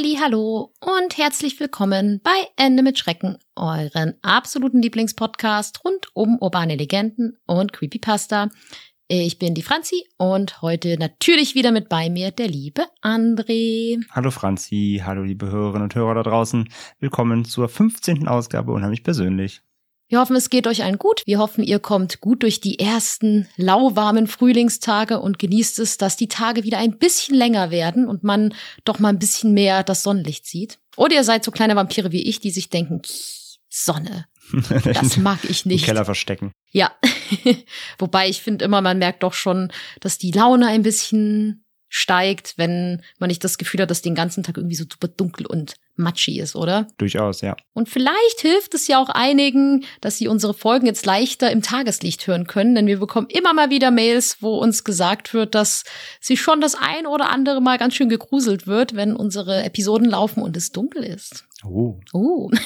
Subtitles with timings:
[0.00, 7.36] Hallo und herzlich willkommen bei Ende mit Schrecken, euren absoluten Lieblingspodcast rund um urbane Legenden
[7.46, 8.48] und Creepypasta.
[9.08, 13.98] Ich bin die Franzi und heute natürlich wieder mit bei mir der liebe André.
[14.12, 16.68] Hallo Franzi, hallo liebe Hörerinnen und Hörer da draußen.
[17.00, 18.28] Willkommen zur 15.
[18.28, 19.62] Ausgabe Unheimlich Persönlich.
[20.10, 21.22] Wir hoffen, es geht euch allen gut.
[21.26, 26.28] Wir hoffen, ihr kommt gut durch die ersten lauwarmen Frühlingstage und genießt es, dass die
[26.28, 30.46] Tage wieder ein bisschen länger werden und man doch mal ein bisschen mehr das Sonnenlicht
[30.46, 30.78] sieht.
[30.96, 33.02] Oder ihr seid so kleine Vampire wie ich, die sich denken,
[33.68, 34.26] Sonne,
[34.84, 35.84] das mag ich Im nicht.
[35.84, 36.52] Keller verstecken.
[36.70, 36.90] Ja,
[37.98, 43.02] wobei ich finde immer, man merkt doch schon, dass die Laune ein bisschen steigt, wenn
[43.18, 46.38] man nicht das Gefühl hat, dass den ganzen Tag irgendwie so super dunkel und matschig
[46.38, 46.86] ist, oder?
[46.98, 47.56] Durchaus, ja.
[47.74, 52.26] Und vielleicht hilft es ja auch einigen, dass sie unsere Folgen jetzt leichter im Tageslicht
[52.26, 55.84] hören können, denn wir bekommen immer mal wieder Mails, wo uns gesagt wird, dass
[56.20, 60.42] sie schon das ein oder andere Mal ganz schön gegruselt wird, wenn unsere Episoden laufen
[60.42, 61.46] und es dunkel ist.
[61.64, 62.00] Oh.
[62.12, 62.50] Oh.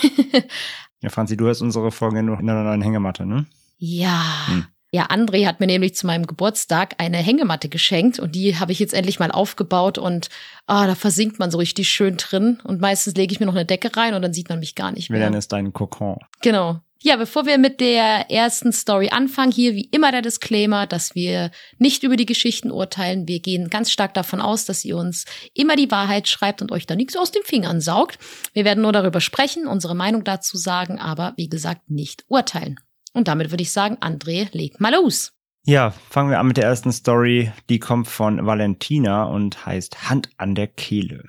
[1.03, 3.47] Ja, Franzi, du hast unsere Folge nur in einer neuen Hängematte, ne?
[3.77, 4.47] Ja.
[4.47, 4.67] Hm.
[4.95, 8.79] Ja, André hat mir nämlich zu meinem Geburtstag eine Hängematte geschenkt und die habe ich
[8.79, 10.29] jetzt endlich mal aufgebaut und
[10.67, 13.65] ah, da versinkt man so richtig schön drin und meistens lege ich mir noch eine
[13.65, 15.21] Decke rein und dann sieht man mich gar nicht mehr.
[15.21, 16.19] nennen es deinen Kokon.
[16.43, 16.81] Genau.
[17.05, 21.51] Ja, bevor wir mit der ersten Story anfangen, hier wie immer der Disclaimer, dass wir
[21.79, 23.27] nicht über die Geschichten urteilen.
[23.27, 26.87] Wir gehen ganz stark davon aus, dass ihr uns immer die Wahrheit schreibt und euch
[26.87, 28.19] da nichts aus den Fingern saugt.
[28.53, 32.79] Wir werden nur darüber sprechen, unsere Meinung dazu sagen, aber wie gesagt, nicht urteilen.
[33.13, 35.33] Und damit würde ich sagen, André, leg mal los.
[35.65, 37.53] Ja, fangen wir an mit der ersten Story.
[37.69, 41.23] Die kommt von Valentina und heißt Hand an der Kehle.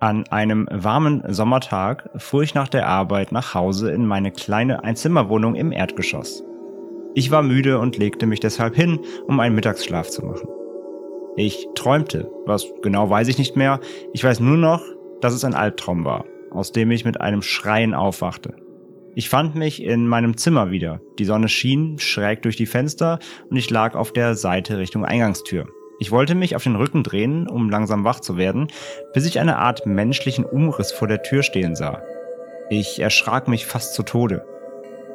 [0.00, 5.56] An einem warmen Sommertag fuhr ich nach der Arbeit nach Hause in meine kleine Einzimmerwohnung
[5.56, 6.42] im Erdgeschoss.
[7.14, 10.48] Ich war müde und legte mich deshalb hin, um einen Mittagsschlaf zu machen.
[11.36, 13.78] Ich träumte, was genau weiß ich nicht mehr.
[14.14, 14.82] Ich weiß nur noch,
[15.20, 18.54] dass es ein Albtraum war, aus dem ich mit einem Schreien aufwachte.
[19.16, 21.00] Ich fand mich in meinem Zimmer wieder.
[21.18, 25.66] Die Sonne schien schräg durch die Fenster und ich lag auf der Seite Richtung Eingangstür.
[25.98, 28.68] Ich wollte mich auf den Rücken drehen, um langsam wach zu werden,
[29.12, 32.02] bis ich eine Art menschlichen Umriss vor der Tür stehen sah.
[32.70, 34.44] Ich erschrak mich fast zu Tode.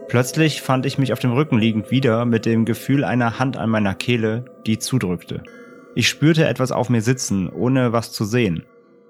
[0.10, 3.70] Plötzlich fand ich mich auf dem Rücken liegend wieder mit dem Gefühl einer Hand an
[3.70, 5.42] meiner Kehle, die zudrückte.
[5.96, 8.66] Ich spürte etwas auf mir sitzen, ohne was zu sehen.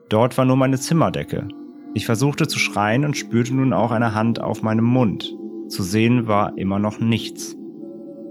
[0.09, 1.47] Dort war nur meine Zimmerdecke.
[1.95, 5.33] Ich versuchte zu schreien und spürte nun auch eine Hand auf meinem Mund.
[5.69, 7.55] Zu sehen war immer noch nichts.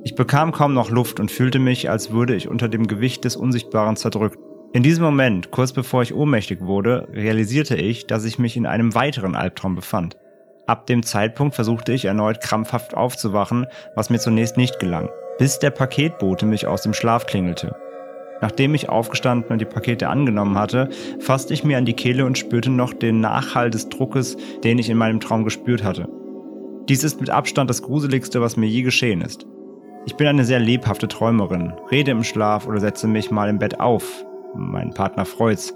[0.04, 3.36] Ich bekam kaum noch Luft und fühlte mich, als würde ich unter dem Gewicht des
[3.36, 4.38] Unsichtbaren zerdrückt.
[4.74, 8.94] In diesem Moment, kurz bevor ich ohnmächtig wurde, realisierte ich, dass ich mich in einem
[8.94, 10.18] weiteren Albtraum befand.
[10.66, 13.66] Ab dem Zeitpunkt versuchte ich erneut krampfhaft aufzuwachen,
[13.96, 15.08] was mir zunächst nicht gelang,
[15.38, 17.74] bis der Paketbote mich aus dem Schlaf klingelte.
[18.40, 20.90] Nachdem ich aufgestanden und die Pakete angenommen hatte,
[21.20, 24.90] fasste ich mir an die Kehle und spürte noch den Nachhall des Druckes, den ich
[24.90, 26.08] in meinem Traum gespürt hatte.
[26.88, 29.46] Dies ist mit Abstand das Gruseligste, was mir je geschehen ist.
[30.06, 33.80] Ich bin eine sehr lebhafte Träumerin, rede im Schlaf oder setze mich mal im Bett
[33.80, 34.26] auf.
[34.54, 35.74] Mein Partner freut's.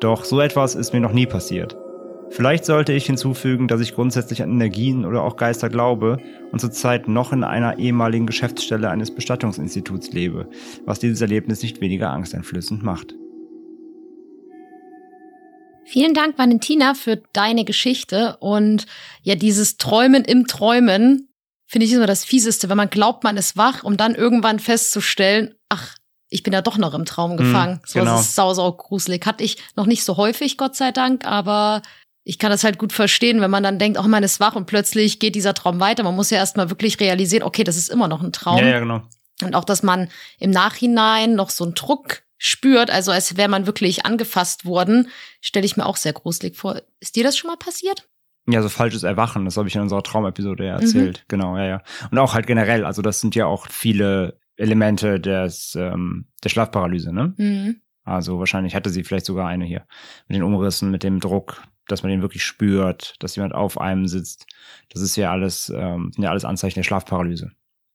[0.00, 1.76] Doch so etwas ist mir noch nie passiert.
[2.30, 6.18] Vielleicht sollte ich hinzufügen, dass ich grundsätzlich an Energien oder auch Geister glaube
[6.52, 10.48] und zurzeit noch in einer ehemaligen Geschäftsstelle eines Bestattungsinstituts lebe,
[10.84, 13.14] was dieses Erlebnis nicht weniger angsteinflößend macht.
[15.84, 18.86] Vielen Dank, Valentina, für deine Geschichte und
[19.22, 21.28] ja, dieses Träumen im Träumen
[21.66, 25.54] finde ich immer das Fieseste, wenn man glaubt, man ist wach, um dann irgendwann festzustellen,
[25.68, 25.96] ach,
[26.28, 27.80] ich bin ja doch noch im Traum gefangen.
[27.84, 28.12] so, genau.
[28.12, 29.26] das ist sau, sau gruselig.
[29.26, 31.82] Hatte ich noch nicht so häufig, Gott sei Dank, aber
[32.30, 34.66] ich kann das halt gut verstehen, wenn man dann denkt, oh, man ist wach und
[34.66, 36.04] plötzlich geht dieser Traum weiter.
[36.04, 38.58] Man muss ja erstmal wirklich realisieren, okay, das ist immer noch ein Traum.
[38.58, 39.02] Ja, ja, genau.
[39.42, 43.66] Und auch, dass man im Nachhinein noch so einen Druck spürt, also als wäre man
[43.66, 45.08] wirklich angefasst worden,
[45.40, 46.80] stelle ich mir auch sehr gruselig vor.
[47.00, 48.08] Ist dir das schon mal passiert?
[48.46, 51.24] Ja, so falsches Erwachen, das habe ich in unserer Traumepisode ja erzählt.
[51.26, 51.82] Genau, ja, ja.
[52.12, 57.12] Und auch halt generell, also das sind ja auch viele Elemente des, ähm, der Schlafparalyse,
[57.12, 57.34] ne?
[57.36, 57.80] Mhm.
[58.04, 59.86] Also wahrscheinlich hatte sie vielleicht sogar eine hier.
[60.26, 64.06] Mit den Umrissen, mit dem Druck, dass man den wirklich spürt, dass jemand auf einem
[64.06, 64.46] sitzt.
[64.90, 67.52] Das ist ja alles, ähm, sind ja alles Anzeichen der Schlafparalyse.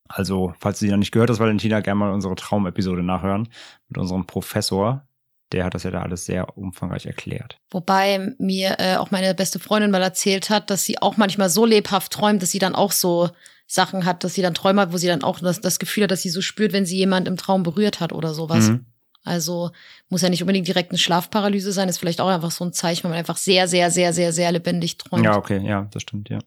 [0.07, 3.50] Also, falls du die noch nicht gehört hast, Valentina, gerne mal unsere Traumepisode nachhören
[3.88, 5.07] mit unserem Professor.
[5.52, 7.60] Der hat das ja da alles sehr umfangreich erklärt.
[7.72, 11.66] Wobei mir äh, auch meine beste Freundin mal erzählt hat, dass sie auch manchmal so
[11.66, 13.30] lebhaft träumt, dass sie dann auch so
[13.68, 16.12] Sachen hat, dass sie dann Träume hat, wo sie dann auch das, das Gefühl hat,
[16.12, 18.69] dass sie so spürt, wenn sie jemand im Traum berührt hat oder sowas.
[18.69, 18.86] Mhm.
[19.25, 19.72] Also
[20.10, 23.04] muss ja nicht unbedingt direkt eine Schlafparalyse sein, ist vielleicht auch einfach so ein Zeichen,
[23.04, 25.25] wenn man einfach sehr, sehr, sehr, sehr, sehr lebendig träumt.
[25.25, 26.39] Ja, okay, ja, das stimmt, ja.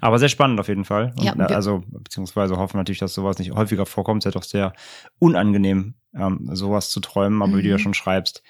[0.00, 1.12] Aber sehr spannend auf jeden Fall.
[1.16, 4.22] Und, Ja, äh, wir- also, beziehungsweise hoffen natürlich, dass sowas nicht häufiger vorkommt.
[4.22, 4.72] Es ist ja doch sehr
[5.18, 7.40] unangenehm, ähm, sowas zu träumen.
[7.42, 7.80] Aber wie du ja Mhm.
[7.80, 8.42] schon schreibst,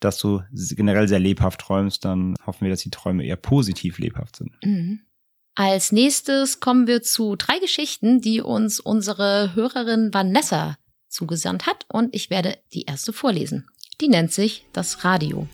[0.00, 4.36] dass du generell sehr lebhaft träumst, dann hoffen wir, dass die Träume eher positiv lebhaft
[4.36, 4.52] sind.
[4.64, 5.00] Mhm.
[5.54, 10.78] Als nächstes kommen wir zu drei Geschichten, die uns unsere Hörerin Vanessa
[11.10, 13.68] zugesandt hat und ich werde die erste vorlesen.
[14.00, 15.46] Die nennt sich Das Radio.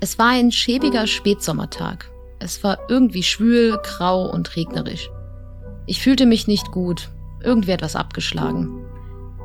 [0.00, 2.10] Es war ein schäbiger Spätsommertag.
[2.38, 5.10] Es war irgendwie schwül, grau und regnerisch.
[5.86, 7.10] Ich fühlte mich nicht gut,
[7.42, 8.84] irgendwie etwas abgeschlagen.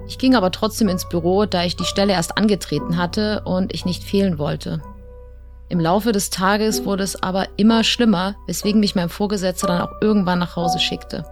[0.08, 3.86] Ich ging aber trotzdem ins Büro, da ich die Stelle erst angetreten hatte und ich
[3.86, 4.82] nicht fehlen wollte.
[5.70, 10.02] Im Laufe des Tages wurde es aber immer schlimmer, weswegen mich mein Vorgesetzter dann auch
[10.02, 11.26] irgendwann nach Hause schickte.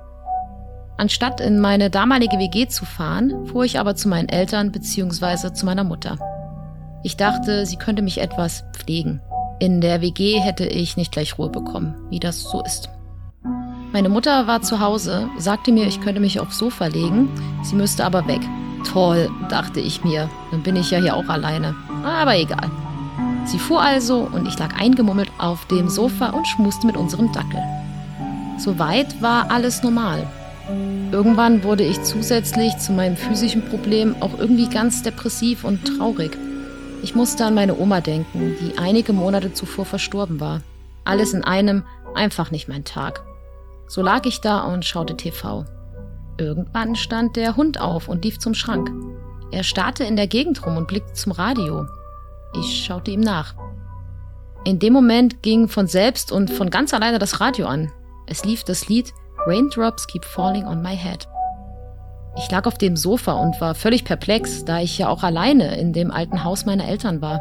[0.98, 5.54] Anstatt in meine damalige WG zu fahren, fuhr ich aber zu meinen Eltern bzw.
[5.54, 6.18] zu meiner Mutter.
[7.04, 9.22] Ich dachte, sie könnte mich etwas pflegen.
[9.60, 12.90] In der WG hätte ich nicht gleich Ruhe bekommen, wie das so ist.
[13.94, 17.30] Meine Mutter war zu Hause, sagte mir, ich könnte mich aufs Sofa legen,
[17.64, 18.42] sie müsste aber weg.
[18.84, 21.76] Toll, dachte ich mir, dann bin ich ja hier auch alleine.
[22.04, 22.70] Aber egal.
[23.46, 27.62] Sie fuhr also und ich lag eingemummelt auf dem Sofa und schmuste mit unserem Dackel.
[28.58, 30.28] Soweit war alles normal.
[31.12, 36.38] Irgendwann wurde ich zusätzlich zu meinem physischen Problem auch irgendwie ganz depressiv und traurig.
[37.02, 40.62] Ich musste an meine Oma denken, die einige Monate zuvor verstorben war.
[41.06, 41.84] Alles in einem,
[42.16, 43.24] einfach nicht mein Tag.
[43.88, 45.64] So lag ich da und schaute TV.
[46.38, 48.92] Irgendwann stand der Hund auf und lief zum Schrank.
[49.52, 51.86] Er starrte in der Gegend rum und blickte zum Radio.
[52.60, 53.56] Ich schaute ihm nach.
[54.66, 57.92] In dem Moment ging von selbst und von ganz alleine das Radio an.
[58.25, 59.13] Es lief das Lied
[59.48, 61.26] Raindrops Keep Falling on My Head.
[62.36, 65.94] Ich lag auf dem Sofa und war völlig perplex, da ich ja auch alleine in
[65.94, 67.40] dem alten Haus meiner Eltern war.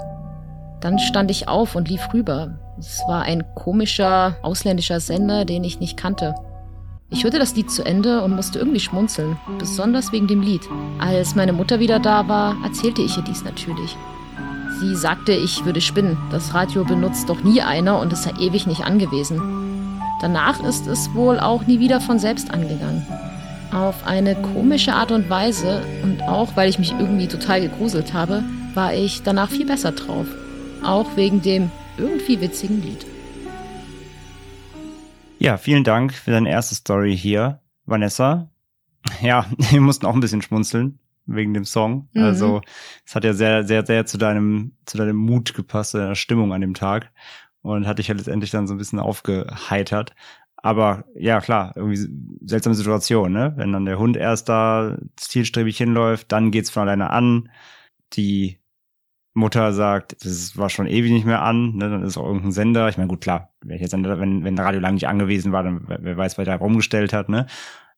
[0.80, 2.60] Dann stand ich auf und lief rüber.
[2.78, 6.36] Es war ein komischer, ausländischer Sender, den ich nicht kannte.
[7.10, 10.62] Ich hörte das Lied zu Ende und musste irgendwie schmunzeln, besonders wegen dem Lied.
[11.00, 13.96] Als meine Mutter wieder da war, erzählte ich ihr dies natürlich.
[14.78, 16.16] Sie sagte, ich würde spinnen.
[16.30, 19.75] Das Radio benutzt doch nie einer und es sei ewig nicht angewiesen.
[20.20, 23.06] Danach ist es wohl auch nie wieder von selbst angegangen.
[23.70, 28.42] Auf eine komische Art und Weise und auch weil ich mich irgendwie total gegruselt habe,
[28.74, 30.26] war ich danach viel besser drauf.
[30.82, 33.06] Auch wegen dem irgendwie witzigen Lied.
[35.38, 38.50] Ja, vielen Dank für deine erste Story hier, Vanessa.
[39.22, 42.08] Ja, wir mussten auch ein bisschen schmunzeln wegen dem Song.
[42.12, 42.22] Mhm.
[42.22, 42.62] Also,
[43.04, 46.52] es hat ja sehr, sehr, sehr zu deinem, zu deinem Mut gepasst, zu deiner Stimmung
[46.52, 47.12] an dem Tag
[47.66, 50.14] und hat dich ja letztendlich dann so ein bisschen aufgeheitert.
[50.56, 52.08] Aber ja, klar, irgendwie
[52.44, 53.52] seltsame Situation, ne?
[53.56, 57.50] Wenn dann der Hund erst da zielstrebig hinläuft, dann geht's von alleine an.
[58.14, 58.58] Die
[59.34, 61.90] Mutter sagt, das war schon ewig nicht mehr an, ne?
[61.90, 62.88] dann ist auch irgendein Sender.
[62.88, 65.84] Ich meine, gut, klar, wenn, ich jetzt, wenn, wenn Radio lang nicht angewiesen war, dann
[65.86, 67.46] wer weiß, wer da rumgestellt hat, ne?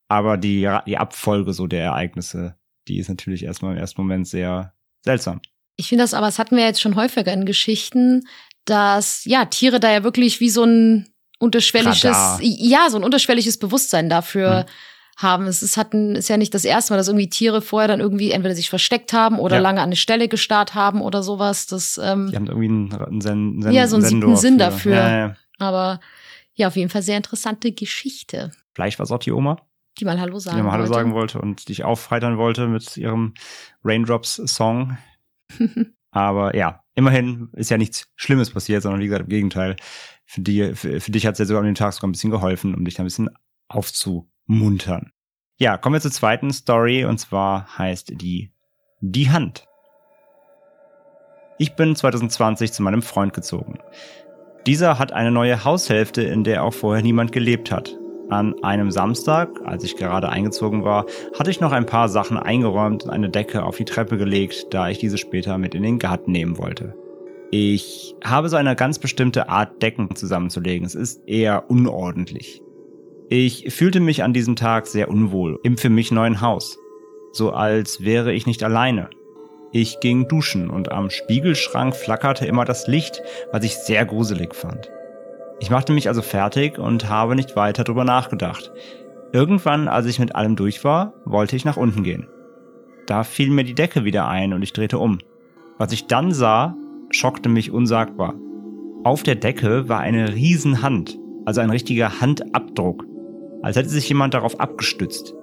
[0.08, 2.56] Aber die, die Abfolge so der Ereignisse,
[2.88, 4.72] die ist natürlich erstmal im ersten Moment sehr
[5.04, 5.40] seltsam.
[5.76, 8.26] Ich finde das aber, das hatten wir jetzt schon häufiger in Geschichten,
[8.68, 11.08] dass ja Tiere da ja wirklich wie so ein
[11.38, 12.40] unterschwelliges, Radar.
[12.42, 14.64] ja, so ein unterschwelliges Bewusstsein dafür Hm.
[15.18, 15.46] haben.
[15.46, 18.30] Es ist, hatten, ist ja nicht das erste Mal, dass irgendwie Tiere vorher dann irgendwie
[18.32, 19.62] entweder sich versteckt haben oder Ja.
[19.62, 21.66] lange an eine Stelle gestarrt haben oder sowas.
[21.66, 24.54] Das, ähm, Die haben irgendwie einen, einen, Sen Sen Ja, so einen siebten Sendor Sinn
[24.54, 24.94] für- dafür.
[24.96, 25.36] Ja, ja.
[25.58, 26.00] aber
[26.54, 29.56] ja, auf jeden Fall sehr interessante Geschichte, Vielleicht war es auch die Oma,
[29.98, 30.94] die mal Hallo die sagen mal Hallo wollte.
[30.94, 33.34] sagen wollte und dich aufheitern wollte mit ihrem
[33.84, 34.96] Raindrops-Song.
[36.10, 39.76] Aber ja, immerhin ist ja nichts Schlimmes passiert, sondern wie gesagt, im Gegenteil.
[40.26, 42.32] Für, die, für, für dich hat es ja sogar an dem Tag sogar ein bisschen
[42.32, 43.30] geholfen, um dich da ein bisschen
[43.68, 45.12] aufzumuntern.
[45.58, 48.50] Ja, kommen wir zur zweiten Story und zwar heißt die
[49.00, 49.64] Die Hand.
[51.58, 53.78] Ich bin 2020 zu meinem Freund gezogen.
[54.66, 57.96] Dieser hat eine neue Haushälfte, in der auch vorher niemand gelebt hat.
[58.30, 61.06] An einem Samstag, als ich gerade eingezogen war,
[61.38, 64.90] hatte ich noch ein paar Sachen eingeräumt und eine Decke auf die Treppe gelegt, da
[64.90, 66.94] ich diese später mit in den Garten nehmen wollte.
[67.50, 70.84] Ich habe so eine ganz bestimmte Art Decken zusammenzulegen.
[70.84, 72.60] Es ist eher unordentlich.
[73.30, 76.78] Ich fühlte mich an diesem Tag sehr unwohl im für mich neuen Haus.
[77.32, 79.08] So als wäre ich nicht alleine.
[79.72, 84.90] Ich ging duschen und am Spiegelschrank flackerte immer das Licht, was ich sehr gruselig fand.
[85.60, 88.70] Ich machte mich also fertig und habe nicht weiter drüber nachgedacht.
[89.32, 92.28] Irgendwann, als ich mit allem durch war, wollte ich nach unten gehen.
[93.06, 95.18] Da fiel mir die Decke wieder ein und ich drehte um.
[95.78, 96.76] Was ich dann sah,
[97.10, 98.34] schockte mich unsagbar.
[99.04, 103.04] Auf der Decke war eine Riesenhand, also ein richtiger Handabdruck,
[103.62, 105.34] als hätte sich jemand darauf abgestützt.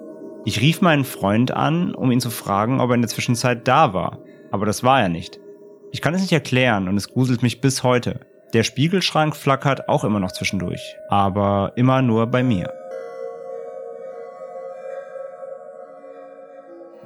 [0.45, 3.93] Ich rief meinen Freund an, um ihn zu fragen, ob er in der Zwischenzeit da
[3.93, 4.19] war,
[4.51, 5.39] aber das war er nicht.
[5.91, 8.19] Ich kann es nicht erklären und es gruselt mich bis heute.
[8.55, 12.74] Der Spiegelschrank flackert auch immer noch zwischendurch, aber immer nur bei mir.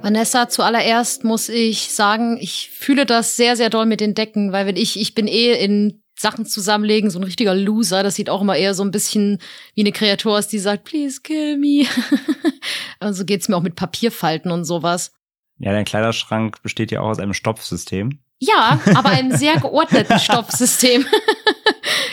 [0.00, 4.64] Vanessa, zuallererst muss ich sagen, ich fühle das sehr, sehr doll mit den Decken, weil
[4.66, 8.42] wenn ich, ich bin eh in Sachen zusammenlegen, so ein richtiger Loser, das sieht auch
[8.42, 9.38] immer eher so ein bisschen
[9.74, 11.84] wie eine Kreatur aus, die sagt, please kill me.
[13.00, 15.14] also geht's mir auch mit Papierfalten und sowas.
[15.58, 18.20] Ja, dein Kleiderschrank besteht ja auch aus einem Stopfsystem.
[18.42, 21.04] Ja, aber einem sehr geordneten Stoffsystem.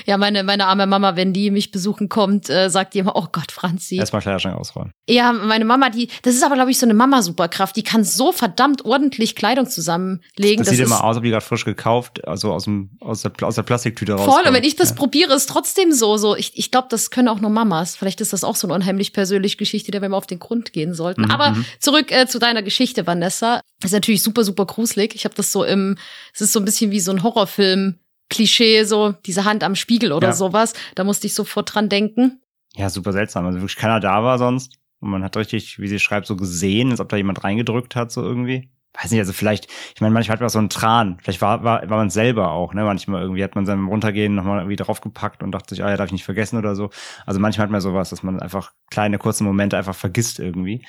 [0.05, 3.27] ja, meine, meine arme Mama, wenn die mich besuchen kommt, äh, sagt die immer, oh
[3.31, 3.96] Gott, Franzi.
[3.96, 4.91] Erstmal Kleiderschrank ausräumen.
[5.07, 7.77] Ja, meine Mama, die, das ist aber, glaube ich, so eine Mama-Superkraft.
[7.77, 10.65] Die kann so verdammt ordentlich Kleidung zusammenlegen.
[10.65, 13.55] Das, sieht immer aus, ob die gerade frisch gekauft, also aus, dem, aus, der, aus
[13.55, 14.25] der Plastiktüte raus.
[14.25, 14.96] Voll, und wenn ich das ja.
[14.96, 16.17] probiere, ist trotzdem so.
[16.17, 17.96] so ich ich glaube, das können auch nur Mamas.
[17.96, 20.74] Vielleicht ist das auch so eine unheimlich persönliche Geschichte, der wir mal auf den Grund
[20.74, 21.22] gehen sollten.
[21.22, 21.31] Mhm.
[21.31, 21.65] Aber mhm.
[21.79, 23.62] zurück äh, zu deiner Geschichte, Vanessa.
[23.79, 25.15] Das ist natürlich super, super gruselig.
[25.15, 25.98] Ich habe das so im
[26.33, 28.00] es ist so ein bisschen wie so ein Horrorfilm.
[28.29, 30.33] Klischee, so diese Hand am Spiegel oder ja.
[30.33, 30.74] sowas.
[30.95, 32.41] Da musste ich sofort dran denken.
[32.75, 33.45] Ja, super seltsam.
[33.45, 34.77] Also wirklich keiner da war sonst.
[35.00, 38.12] Und man hat richtig, wie sie schreibt, so gesehen, als ob da jemand reingedrückt hat,
[38.12, 38.69] so irgendwie.
[39.00, 41.19] Weiß nicht, also vielleicht, ich meine, manchmal hat man so einen Tran.
[41.21, 42.83] Vielleicht war, war, war man selber auch, ne?
[42.83, 46.07] Manchmal irgendwie hat man seinem Runtergehen nochmal irgendwie draufgepackt und dachte sich, ah ja, darf
[46.07, 46.89] ich nicht vergessen oder so.
[47.25, 50.83] Also manchmal hat man sowas, dass man einfach kleine, kurze Momente einfach vergisst irgendwie.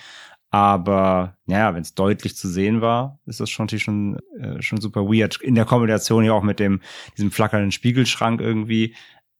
[0.50, 4.80] Aber ja, wenn es deutlich zu sehen war, ist das schon natürlich schon, äh, schon
[4.80, 5.40] super weird.
[5.42, 6.80] In der Kombination ja auch mit dem,
[7.16, 8.94] diesem flackernden Spiegelschrank irgendwie.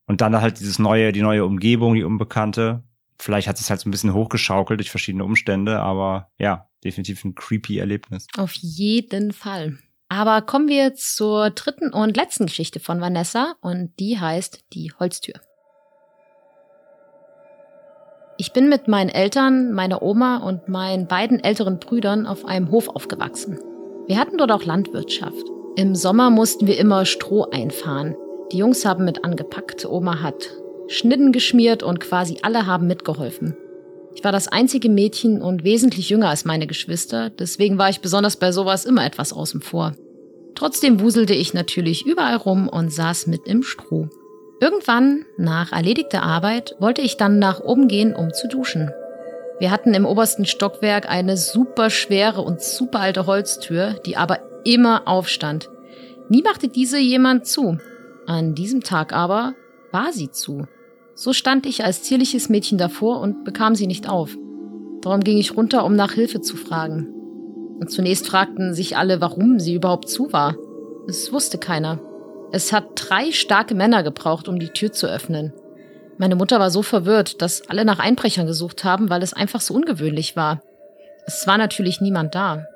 [0.06, 2.82] Und dann halt dieses neue, die neue Umgebung, die Unbekannte.
[3.18, 7.34] Vielleicht hat es halt so ein bisschen hochgeschaukelt durch verschiedene Umstände, aber ja, definitiv ein
[7.34, 8.26] creepy Erlebnis.
[8.36, 9.78] Auf jeden Fall.
[10.08, 15.40] Aber kommen wir zur dritten und letzten Geschichte von Vanessa und die heißt Die Holztür.
[18.40, 22.88] Ich bin mit meinen Eltern, meiner Oma und meinen beiden älteren Brüdern auf einem Hof
[22.88, 23.58] aufgewachsen.
[24.06, 25.44] Wir hatten dort auch Landwirtschaft.
[25.74, 28.14] Im Sommer mussten wir immer Stroh einfahren.
[28.52, 30.50] Die Jungs haben mit angepackt, Oma hat
[30.86, 33.56] Schnitten geschmiert und quasi alle haben mitgeholfen.
[34.14, 38.36] Ich war das einzige Mädchen und wesentlich jünger als meine Geschwister, deswegen war ich besonders
[38.36, 39.94] bei sowas immer etwas außen vor.
[40.54, 44.08] Trotzdem wuselte ich natürlich überall rum und saß mit im Stroh.
[44.60, 48.90] Irgendwann, nach erledigter Arbeit, wollte ich dann nach oben gehen, um zu duschen.
[49.60, 55.06] Wir hatten im obersten Stockwerk eine super schwere und super alte Holztür, die aber immer
[55.06, 55.68] aufstand.
[56.28, 57.78] Nie machte diese jemand zu.
[58.26, 59.54] An diesem Tag aber
[59.92, 60.66] war sie zu.
[61.14, 64.36] So stand ich als zierliches Mädchen davor und bekam sie nicht auf.
[65.02, 67.08] Darum ging ich runter, um nach Hilfe zu fragen.
[67.80, 70.56] Und zunächst fragten sich alle, warum sie überhaupt zu war.
[71.08, 72.00] Es wusste keiner.
[72.50, 75.52] Es hat drei starke Männer gebraucht, um die Tür zu öffnen.
[76.16, 79.74] Meine Mutter war so verwirrt, dass alle nach Einbrechern gesucht haben, weil es einfach so
[79.74, 80.60] ungewöhnlich war.
[81.26, 82.66] Es war natürlich niemand da.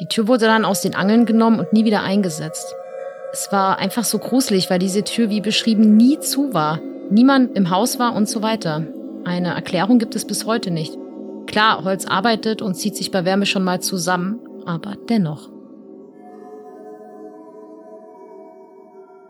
[0.00, 2.74] Die Tür wurde dann aus den Angeln genommen und nie wieder eingesetzt.
[3.32, 7.70] Es war einfach so gruselig, weil diese Tür wie beschrieben nie zu war, niemand im
[7.70, 8.86] Haus war und so weiter.
[9.24, 10.96] Eine Erklärung gibt es bis heute nicht.
[11.46, 15.55] Klar, Holz arbeitet und zieht sich bei Wärme schon mal zusammen, aber dennoch.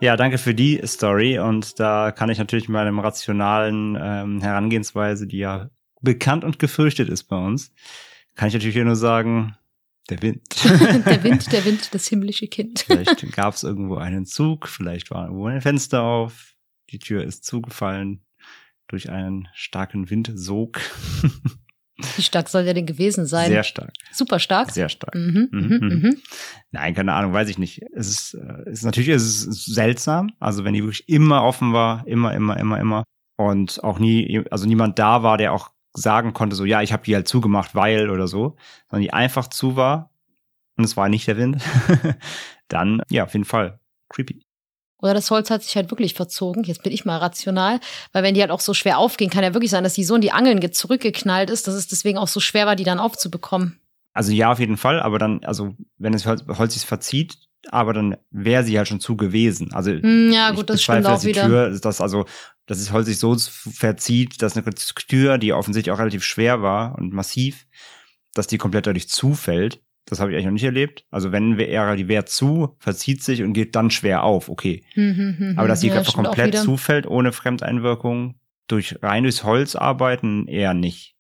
[0.01, 1.39] Ja, danke für die Story.
[1.39, 5.71] Und da kann ich natürlich mit meinem rationalen ähm, Herangehensweise, die ja
[6.03, 7.73] bekannt und gefürchtet ist bei uns,
[8.35, 9.57] kann ich natürlich hier nur sagen,
[10.11, 10.43] der Wind.
[10.65, 12.81] der Wind, der Wind, das himmlische Kind.
[12.81, 16.55] vielleicht gab es irgendwo einen Zug, vielleicht war irgendwo ein Fenster auf,
[16.91, 18.23] die Tür ist zugefallen
[18.89, 20.81] durch einen starken Windsog.
[22.17, 23.49] Wie stark soll der denn gewesen sein?
[23.49, 23.93] Sehr stark.
[24.13, 24.71] Super stark?
[24.71, 25.15] Sehr stark.
[25.15, 25.89] Mhm, mhm, mhm.
[25.89, 26.17] mhm.
[26.71, 27.83] Nein, keine Ahnung, weiß ich nicht.
[27.95, 30.31] Es ist, äh, es ist natürlich es ist seltsam.
[30.39, 33.05] Also wenn die wirklich immer offen war, immer, immer, immer, immer.
[33.39, 37.05] Und auch nie, also niemand da war, der auch sagen konnte, so ja, ich habe
[37.05, 38.57] die halt zugemacht, weil oder so,
[38.91, 40.11] sondern die einfach zu war
[40.77, 41.63] und es war nicht der Wind,
[42.69, 44.46] dann ja, auf jeden Fall creepy.
[45.07, 46.65] Oder das Holz hat sich halt wirklich verzogen.
[46.65, 47.81] Jetzt bin ich mal rational,
[48.13, 50.17] weil wenn die halt auch so schwer aufgehen, kann ja wirklich sein, dass die so
[50.17, 53.81] in die Angeln zurückgeknallt ist, dass es deswegen auch so schwer war, die dann aufzubekommen.
[54.13, 57.37] Also ja, auf jeden Fall, aber dann, also wenn das Holz, Holz sich verzieht,
[57.69, 59.73] aber dann wäre sie halt schon zu gewesen.
[59.73, 61.47] Also hm, ja, gut, das stimmt auch die wieder.
[61.47, 62.25] Tür, dass also
[62.67, 66.97] dass das Holz sich so verzieht, dass eine Tür, die offensichtlich auch relativ schwer war
[66.97, 67.67] und massiv,
[68.35, 69.81] dass die komplett dadurch zufällt.
[70.07, 71.05] Das habe ich eigentlich noch nicht erlebt.
[71.11, 74.85] Also wenn wäre die Wehr zu, verzieht sich und geht dann schwer auf, okay.
[74.95, 78.37] Hm, hm, Aber dass die ja, einfach komplett zufällt, ohne Fremdeinwirkung,
[78.69, 81.16] durch rein durchs Holz arbeiten, eher nicht.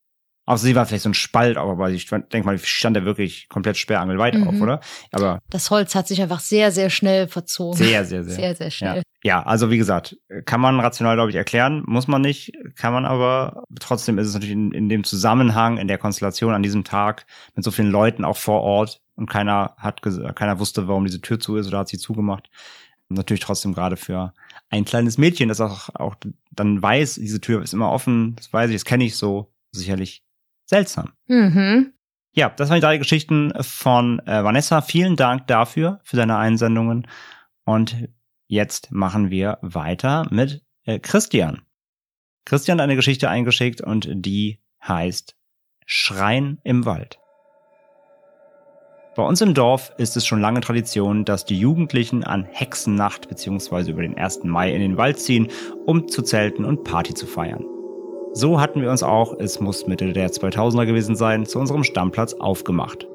[0.46, 3.76] Außer sie war vielleicht so ein Spalt, aber ich denke mal, stand da wirklich komplett
[3.76, 4.46] sperrangelweit Mhm.
[4.48, 4.80] auf, oder?
[5.12, 7.76] Aber Das Holz hat sich einfach sehr, sehr schnell verzogen.
[7.76, 8.34] sehr, sehr, sehr.
[8.34, 8.96] Sehr, sehr schnell.
[9.24, 9.38] Ja.
[9.38, 13.04] ja, also wie gesagt, kann man rational, glaube ich, erklären, muss man nicht, kann man
[13.04, 13.64] aber.
[13.80, 17.26] Trotzdem ist es natürlich in, in dem Zusammenhang, in der Konstellation an diesem Tag
[17.56, 20.00] mit so vielen Leuten auch vor Ort und keiner hat,
[20.36, 22.50] keiner wusste, warum diese Tür zu ist oder hat sie zugemacht.
[23.08, 24.32] Natürlich trotzdem gerade für
[24.68, 26.16] ein kleines Mädchen, das auch, auch
[26.52, 30.22] dann weiß, diese Tür ist immer offen, das weiß ich, das kenne ich so, sicherlich
[30.66, 31.12] seltsam.
[31.26, 31.94] Mhm.
[32.32, 34.82] Ja, das waren die drei Geschichten von äh, Vanessa.
[34.82, 37.06] Vielen Dank dafür, für deine Einsendungen.
[37.64, 38.08] Und
[38.46, 41.62] jetzt machen wir weiter mit äh, Christian.
[42.44, 45.34] Christian hat eine Geschichte eingeschickt und die heißt
[45.86, 47.18] Schrein im Wald.
[49.16, 53.90] Bei uns im Dorf ist es schon lange Tradition, dass die Jugendlichen an Hexennacht bzw.
[53.90, 54.44] über den 1.
[54.44, 55.48] Mai in den Wald ziehen,
[55.86, 57.64] um zu zelten und Party zu feiern.
[58.32, 62.34] So hatten wir uns auch, es muss Mitte der 2000er gewesen sein, zu unserem Stammplatz
[62.34, 63.06] aufgemacht.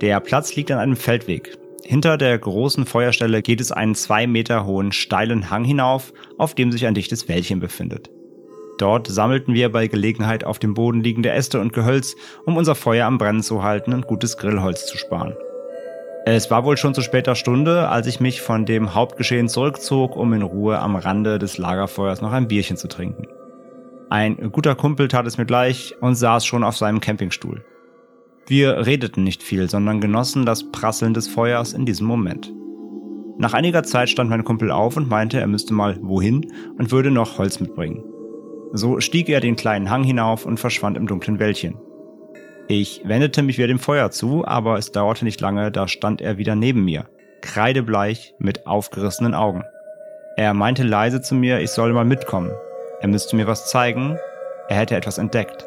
[0.00, 1.56] Der Platz liegt an einem Feldweg.
[1.84, 6.70] Hinter der großen Feuerstelle geht es einen zwei Meter hohen steilen Hang hinauf, auf dem
[6.70, 8.10] sich ein dichtes Wäldchen befindet.
[8.78, 12.14] Dort sammelten wir bei Gelegenheit auf dem Boden liegende Äste und Gehölz,
[12.46, 15.34] um unser Feuer am Brennen zu halten und gutes Grillholz zu sparen.
[16.26, 20.32] Es war wohl schon zu später Stunde, als ich mich von dem Hauptgeschehen zurückzog, um
[20.34, 23.26] in Ruhe am Rande des Lagerfeuers noch ein Bierchen zu trinken.
[24.10, 27.64] Ein guter Kumpel tat es mir gleich und saß schon auf seinem Campingstuhl.
[28.46, 32.50] Wir redeten nicht viel, sondern genossen das Prasseln des Feuers in diesem Moment.
[33.36, 37.10] Nach einiger Zeit stand mein Kumpel auf und meinte, er müsste mal wohin und würde
[37.10, 38.02] noch Holz mitbringen.
[38.72, 41.76] So stieg er den kleinen Hang hinauf und verschwand im dunklen Wäldchen.
[42.66, 46.38] Ich wendete mich wieder dem Feuer zu, aber es dauerte nicht lange, da stand er
[46.38, 47.08] wieder neben mir,
[47.42, 49.64] kreidebleich mit aufgerissenen Augen.
[50.36, 52.50] Er meinte leise zu mir, ich solle mal mitkommen.
[53.00, 54.18] Er müsste mir was zeigen,
[54.68, 55.66] er hätte etwas entdeckt.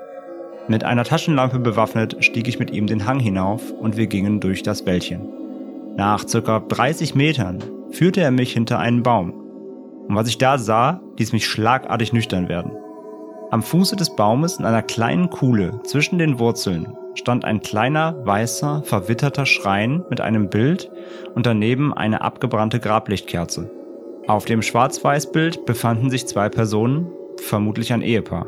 [0.67, 4.63] Mit einer Taschenlampe bewaffnet stieg ich mit ihm den Hang hinauf und wir gingen durch
[4.63, 5.27] das Wäldchen.
[5.95, 9.33] Nach circa 30 Metern führte er mich hinter einen Baum.
[10.07, 12.71] Und was ich da sah, ließ mich schlagartig nüchtern werden.
[13.49, 18.83] Am Fuße des Baumes in einer kleinen Kuhle zwischen den Wurzeln stand ein kleiner, weißer,
[18.83, 20.89] verwitterter Schrein mit einem Bild
[21.35, 23.69] und daneben eine abgebrannte Grablichtkerze.
[24.27, 28.47] Auf dem Schwarz-Weiß-Bild befanden sich zwei Personen, vermutlich ein Ehepaar.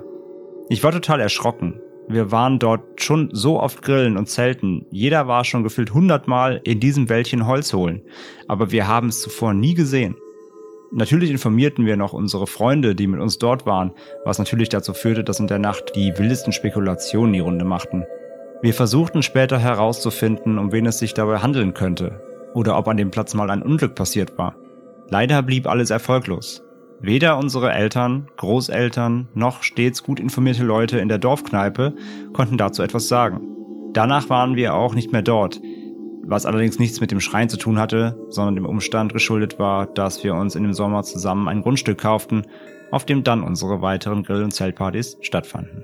[0.69, 1.79] Ich war total erschrocken.
[2.08, 4.86] Wir waren dort schon so oft grillen und zelten.
[4.91, 8.01] Jeder war schon gefühlt hundertmal in diesem Wäldchen Holz holen.
[8.47, 10.15] Aber wir haben es zuvor nie gesehen.
[10.91, 13.93] Natürlich informierten wir noch unsere Freunde, die mit uns dort waren,
[14.25, 18.03] was natürlich dazu führte, dass in der Nacht die wildesten Spekulationen die Runde machten.
[18.62, 22.21] Wir versuchten später herauszufinden, um wen es sich dabei handeln könnte
[22.53, 24.56] oder ob an dem Platz mal ein Unglück passiert war.
[25.10, 26.63] Leider blieb alles erfolglos.
[27.03, 31.97] Weder unsere Eltern, Großeltern noch stets gut informierte Leute in der Dorfkneipe
[32.31, 33.41] konnten dazu etwas sagen.
[33.91, 35.59] Danach waren wir auch nicht mehr dort,
[36.25, 40.23] was allerdings nichts mit dem Schrein zu tun hatte, sondern dem Umstand geschuldet war, dass
[40.23, 42.43] wir uns in dem Sommer zusammen ein Grundstück kauften,
[42.89, 45.83] auf dem dann unsere weiteren Grill- und Zeltpartys stattfanden.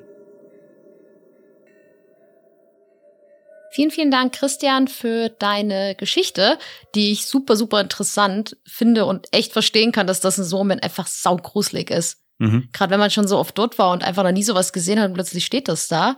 [3.72, 6.58] Vielen, vielen Dank, Christian, für deine Geschichte,
[6.96, 10.68] die ich super, super interessant finde und echt verstehen kann, dass das in so einem
[10.68, 12.18] Moment einfach saugruselig ist.
[12.40, 12.70] Mhm.
[12.74, 15.10] Gerade wenn man schon so oft dort war und einfach noch nie sowas gesehen hat
[15.10, 16.18] und plötzlich steht das da.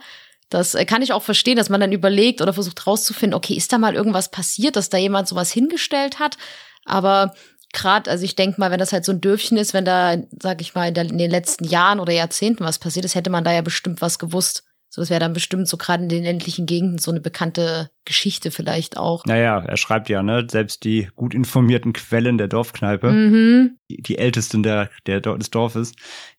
[0.50, 3.74] Das äh, kann ich auch verstehen, dass man dann überlegt oder versucht rauszufinden, okay, ist
[3.74, 6.38] da mal irgendwas passiert, dass da jemand sowas hingestellt hat?
[6.86, 7.34] Aber
[7.74, 10.62] gerade, also ich denke mal, wenn das halt so ein Dörfchen ist, wenn da, sag
[10.62, 13.44] ich mal, in, der, in den letzten Jahren oder Jahrzehnten was passiert ist, hätte man
[13.44, 14.64] da ja bestimmt was gewusst.
[14.94, 18.52] So, das wäre dann bestimmt so gerade in den ländlichen Gegenden so eine bekannte Geschichte
[18.52, 19.24] vielleicht auch.
[19.26, 23.78] Naja, er schreibt ja, ne, selbst die gut informierten Quellen der Dorfkneipe, Mhm.
[23.90, 25.94] die, die ältesten der, der, des Dorfes,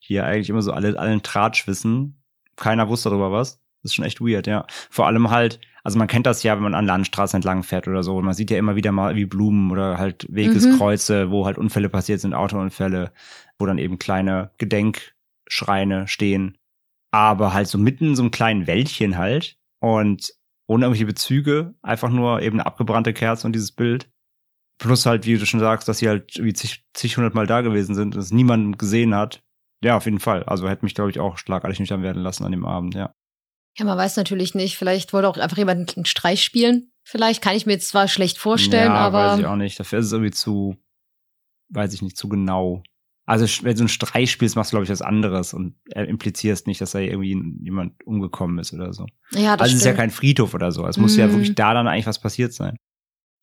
[0.06, 2.22] die ja eigentlich immer so alle, allen Tratsch wissen.
[2.56, 3.58] Keiner wusste darüber was.
[3.82, 4.66] Das ist schon echt weird, ja.
[4.90, 8.02] Vor allem halt, also man kennt das ja, wenn man an Landstraßen entlang fährt oder
[8.02, 8.20] so.
[8.20, 12.20] Man sieht ja immer wieder mal wie Blumen oder halt Wegeskreuze, wo halt Unfälle passiert
[12.20, 13.12] sind, Autounfälle,
[13.58, 16.58] wo dann eben kleine Gedenkschreine stehen.
[17.12, 20.32] Aber halt so mitten in so einem kleinen Wäldchen halt und
[20.66, 24.10] ohne irgendwelche Bezüge, einfach nur eben eine abgebrannte Kerze und dieses Bild.
[24.78, 27.60] Plus halt, wie du schon sagst, dass sie halt wie zig, zig hundert Mal da
[27.60, 29.42] gewesen sind und es niemand gesehen hat.
[29.84, 30.44] Ja, auf jeden Fall.
[30.44, 33.14] Also hätte mich, glaube ich, auch schlagartig nüchtern werden lassen an dem Abend, ja.
[33.78, 34.76] Ja, man weiß natürlich nicht.
[34.76, 36.92] Vielleicht wollte auch einfach jemand einen Streich spielen.
[37.04, 39.80] Vielleicht kann ich mir jetzt zwar schlecht vorstellen, ja, aber weiß ich auch nicht.
[39.80, 40.76] Dafür ist es irgendwie zu,
[41.70, 42.82] weiß ich nicht, zu genau.
[43.24, 46.04] Also wenn du so ein Streich spielst, machst du, glaube ich, was anderes und äh,
[46.04, 49.06] implizierst nicht, dass da irgendwie jemand umgekommen ist oder so.
[49.30, 50.86] ja, das also es ist ja kein Friedhof oder so.
[50.86, 51.32] Es muss ja Mhm.
[51.32, 52.76] wirklich da dann eigentlich was passiert sein.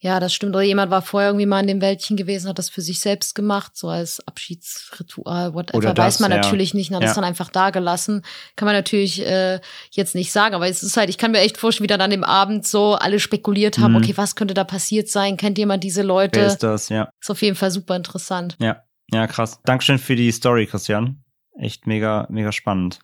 [0.02, 0.56] Ja, das stimmt.
[0.56, 3.36] Oder jemand war vorher irgendwie mal in dem Wäldchen gewesen, hat das für sich selbst
[3.36, 4.26] gemacht, so als
[4.74, 5.78] Abschiedsritual, whatever.
[5.78, 6.38] Oder das, Weiß man ja.
[6.38, 7.08] natürlich nicht, hat Ja.
[7.08, 8.22] das dann einfach da gelassen.
[8.56, 9.60] Kann man natürlich äh,
[9.92, 12.12] jetzt nicht sagen, aber es ist halt, ich kann mir echt vorstellen, wie dann an
[12.12, 13.98] dem Abend so alle spekuliert haben, Mhm.
[13.98, 15.38] okay, was könnte da passiert sein?
[15.38, 16.40] Kennt jemand diese Leute?
[16.40, 16.90] Wer ist das?
[16.90, 17.10] Ja.
[17.20, 18.56] ist auf jeden Fall super interessant.
[18.62, 18.84] Ja.
[19.12, 19.60] Ja, krass.
[19.66, 21.24] Dankeschön für die Story, Christian.
[21.58, 23.00] Echt mega, mega spannend.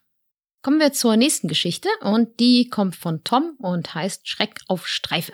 [0.62, 5.34] Kommen wir zur nächsten Geschichte und die kommt von Tom und heißt Schreck auf Streife.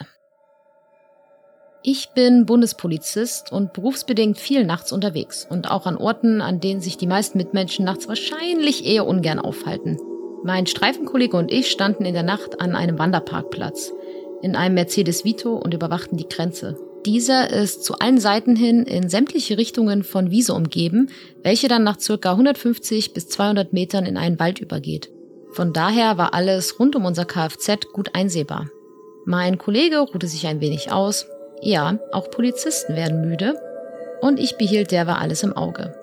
[1.84, 6.98] Ich bin Bundespolizist und berufsbedingt viel nachts unterwegs und auch an Orten, an denen sich
[6.98, 9.98] die meisten Mitmenschen nachts wahrscheinlich eher ungern aufhalten.
[10.44, 13.94] Mein Streifenkollege und ich standen in der Nacht an einem Wanderparkplatz
[14.42, 16.78] in einem Mercedes Vito und überwachten die Grenze.
[17.06, 21.10] Dieser ist zu allen Seiten hin in sämtliche Richtungen von Wiese umgeben,
[21.42, 25.10] welche dann nach circa 150 bis 200 Metern in einen Wald übergeht.
[25.52, 28.70] Von daher war alles rund um unser Kfz gut einsehbar.
[29.26, 31.26] Mein Kollege ruhte sich ein wenig aus.
[31.62, 33.56] Ja, auch Polizisten werden müde.
[34.22, 35.96] Und ich behielt derweil alles im Auge.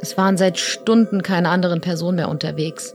[0.00, 2.94] Es waren seit Stunden keine anderen Personen mehr unterwegs.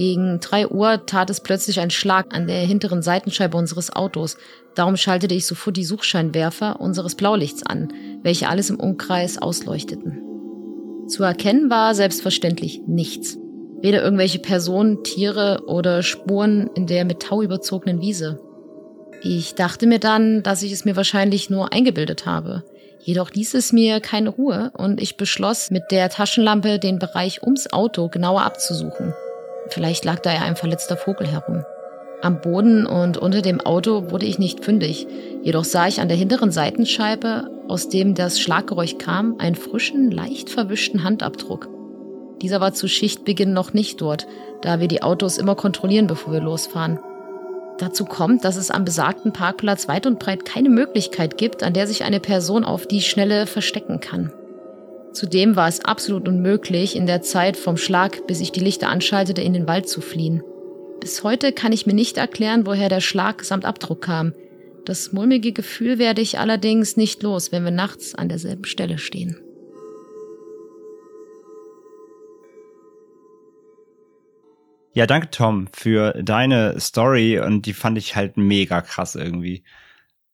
[0.00, 4.38] Gegen drei Uhr tat es plötzlich ein Schlag an der hinteren Seitenscheibe unseres Autos.
[4.74, 10.22] Darum schaltete ich sofort die Suchscheinwerfer unseres Blaulichts an, welche alles im Umkreis ausleuchteten.
[11.06, 13.36] Zu erkennen war selbstverständlich nichts.
[13.82, 18.40] Weder irgendwelche Personen, Tiere oder Spuren in der mit Tau überzogenen Wiese.
[19.22, 22.64] Ich dachte mir dann, dass ich es mir wahrscheinlich nur eingebildet habe.
[23.00, 27.70] Jedoch ließ es mir keine Ruhe und ich beschloss, mit der Taschenlampe den Bereich ums
[27.70, 29.12] Auto genauer abzusuchen.
[29.70, 31.64] Vielleicht lag da ja ein verletzter Vogel herum.
[32.22, 35.06] Am Boden und unter dem Auto wurde ich nicht fündig,
[35.42, 40.50] jedoch sah ich an der hinteren Seitenscheibe, aus dem das Schlaggeräusch kam, einen frischen, leicht
[40.50, 41.68] verwischten Handabdruck.
[42.42, 44.26] Dieser war zu Schichtbeginn noch nicht dort,
[44.60, 46.98] da wir die Autos immer kontrollieren, bevor wir losfahren.
[47.78, 51.86] Dazu kommt, dass es am besagten Parkplatz weit und breit keine Möglichkeit gibt, an der
[51.86, 54.30] sich eine Person auf die Schnelle verstecken kann.
[55.12, 59.42] Zudem war es absolut unmöglich, in der Zeit vom Schlag, bis ich die Lichter anschaltete,
[59.42, 60.42] in den Wald zu fliehen.
[61.00, 64.34] Bis heute kann ich mir nicht erklären, woher der Schlag samt Abdruck kam.
[64.84, 69.40] Das mulmige Gefühl werde ich allerdings nicht los, wenn wir nachts an derselben Stelle stehen.
[74.92, 79.64] Ja, danke Tom für deine Story und die fand ich halt mega krass irgendwie.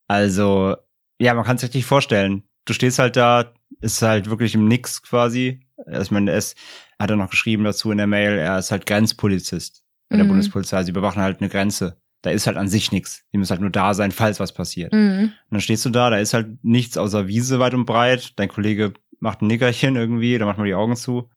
[0.08, 0.76] Also,
[1.18, 2.42] ja, man kann es sich richtig vorstellen.
[2.64, 5.66] Du stehst halt da, ist halt wirklich im Nix quasi.
[6.00, 6.56] Ich meine, er ist,
[6.98, 10.30] hat er noch geschrieben dazu in der Mail, er ist halt Grenzpolizist bei der Mhm.
[10.30, 10.82] Bundespolizei.
[10.84, 12.00] Sie überwachen halt eine Grenze.
[12.22, 13.24] Da ist halt an sich nichts.
[13.32, 14.92] Die müssen halt nur da sein, falls was passiert.
[14.92, 15.24] Mhm.
[15.24, 18.32] Und dann stehst du da, da ist halt nichts außer Wiese weit und breit.
[18.38, 21.30] Dein Kollege macht ein Nickerchen irgendwie, da macht man die Augen zu.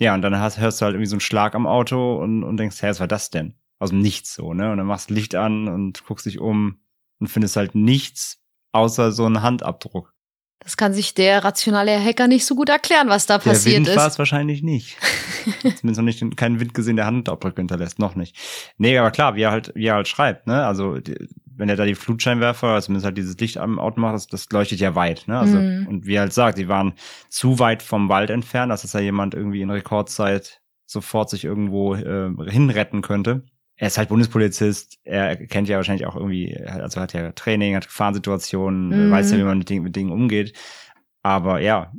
[0.00, 2.56] Ja, und dann hast, hörst du halt irgendwie so einen Schlag am Auto und, und
[2.56, 3.54] denkst, hä, was war das denn?
[3.78, 4.70] Aus dem Nichts so, ne?
[4.72, 6.78] Und dann machst du Licht an und guckst dich um
[7.20, 8.40] und findest halt nichts
[8.72, 10.13] außer so einen Handabdruck.
[10.64, 13.96] Das kann sich der rationale Hacker nicht so gut erklären, was da Der passiert Wind
[13.96, 14.14] war ist.
[14.14, 14.96] es wahrscheinlich nicht.
[15.60, 18.36] Zumindest noch nicht keinen Wind gesehen, der Handabdrücke hinterlässt, noch nicht.
[18.78, 20.64] Nee, aber klar, wie er halt, wie er halt schreibt, ne?
[20.66, 20.98] Also,
[21.56, 24.50] wenn er da die Flutscheinwerfer, also zumindest halt dieses Licht am Auto macht, das, das
[24.50, 25.38] leuchtet ja weit, ne?
[25.38, 25.86] Also, Mhm.
[25.86, 26.94] und wie er halt sagt, die waren
[27.28, 31.94] zu weit vom Wald entfernt, dass es ja jemand irgendwie in Rekordzeit sofort sich irgendwo
[31.94, 33.44] äh, hinretten könnte.
[33.84, 37.86] Er ist halt Bundespolizist, er kennt ja wahrscheinlich auch irgendwie, also hat ja Training, hat
[37.86, 39.10] Gefahrensituationen, Mhm.
[39.10, 40.54] weiß ja, wie man mit Dingen, mit Dingen umgeht.
[41.22, 41.92] Aber ja,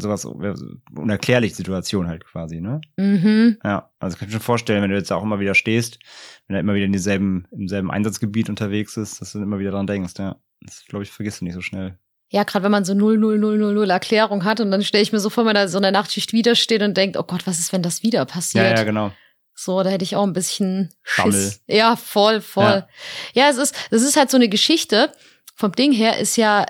[0.00, 2.80] sowas unerklärliche Situation halt quasi, ne?
[2.96, 3.58] Mhm.
[3.62, 5.98] Ja, also kann ich mir schon vorstellen, wenn du jetzt auch immer wieder stehst,
[6.46, 9.72] wenn er immer wieder in dieselben, im selben Einsatzgebiet unterwegs ist, dass du immer wieder
[9.72, 10.36] dran denkst, ja.
[10.62, 11.98] Das, glaube ich, vergisst du nicht so schnell.
[12.30, 15.42] Ja, gerade wenn man so 00000 Erklärung hat und dann stelle ich mir so vor,
[15.44, 17.72] wenn man da so in der Nachtschicht wieder steht und denkt, oh Gott, was ist,
[17.72, 18.64] wenn das wieder passiert?
[18.64, 19.12] Ja, ja, genau.
[19.60, 20.94] So, da hätte ich auch ein bisschen.
[21.02, 21.60] Schiss.
[21.66, 22.86] Ja, voll, voll.
[23.34, 23.50] Ja.
[23.50, 25.12] es ist, das ist halt so eine Geschichte.
[25.56, 26.64] Vom Ding her ist ja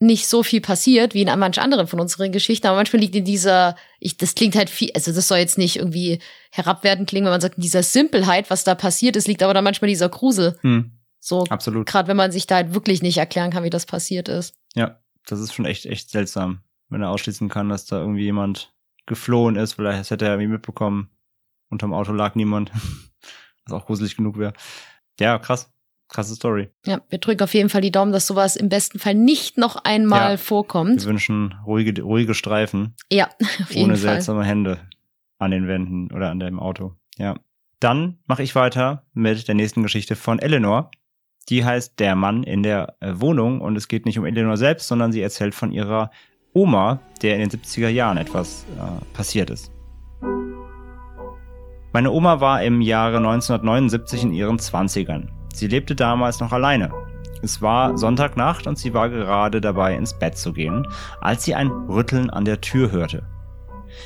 [0.00, 3.24] nicht so viel passiert wie in manch anderen von unseren Geschichten, aber manchmal liegt in
[3.24, 6.18] dieser, ich, das klingt halt viel, also das soll jetzt nicht irgendwie
[6.50, 9.64] herabwertend klingen, wenn man sagt, in dieser Simpelheit, was da passiert ist, liegt aber dann
[9.64, 10.58] manchmal dieser Grusel.
[10.60, 11.86] Hm, So, absolut.
[11.86, 14.54] gerade wenn man sich da halt wirklich nicht erklären kann, wie das passiert ist.
[14.74, 18.74] Ja, das ist schon echt, echt seltsam, wenn er ausschließen kann, dass da irgendwie jemand
[19.06, 19.72] geflohen ist.
[19.72, 21.08] Vielleicht hätte er irgendwie mitbekommen,
[21.70, 22.70] unterm Auto lag niemand.
[23.64, 24.52] Was auch gruselig genug wäre.
[25.18, 25.72] Ja, krass.
[26.08, 26.68] Krasse Story.
[26.86, 29.74] Ja, wir drücken auf jeden Fall die Daumen, dass sowas im besten Fall nicht noch
[29.84, 30.36] einmal Ja.
[30.36, 31.00] vorkommt.
[31.00, 32.94] Wir wünschen ruhige, ruhige Streifen.
[33.10, 33.28] Ja,
[33.62, 34.12] auf jeden ohne Fall.
[34.14, 34.78] seltsame Hände
[35.38, 36.94] an den Wänden oder an dem Auto.
[37.18, 37.34] Ja.
[37.80, 40.90] Dann mache ich weiter mit der nächsten Geschichte von Eleanor.
[41.48, 44.86] Die heißt Der Mann in der äh, Wohnung und es geht nicht um Eleanor selbst,
[44.88, 46.10] sondern sie erzählt von ihrer
[46.54, 49.70] Oma, der in den 70er Jahren etwas äh, passiert ist.
[51.96, 55.28] Meine Oma war im Jahre 1979 in ihren 20ern.
[55.54, 56.90] Sie lebte damals noch alleine.
[57.42, 60.86] Es war Sonntagnacht und sie war gerade dabei, ins Bett zu gehen,
[61.22, 63.22] als sie ein Rütteln an der Tür hörte.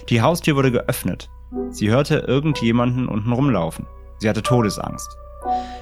[0.08, 1.28] Die Haustür wurde geöffnet.
[1.70, 3.88] Sie hörte irgendjemanden unten rumlaufen.
[4.18, 5.10] Sie hatte Todesangst.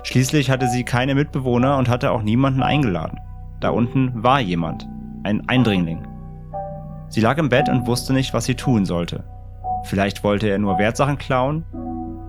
[0.02, 3.18] Schließlich hatte sie keine Mitbewohner und hatte auch niemanden eingeladen.
[3.60, 4.88] Da unten war jemand,
[5.24, 6.08] ein Eindringling.
[7.10, 9.24] Sie lag im Bett und wusste nicht, was sie tun sollte.
[9.84, 11.66] Vielleicht wollte er nur Wertsachen klauen?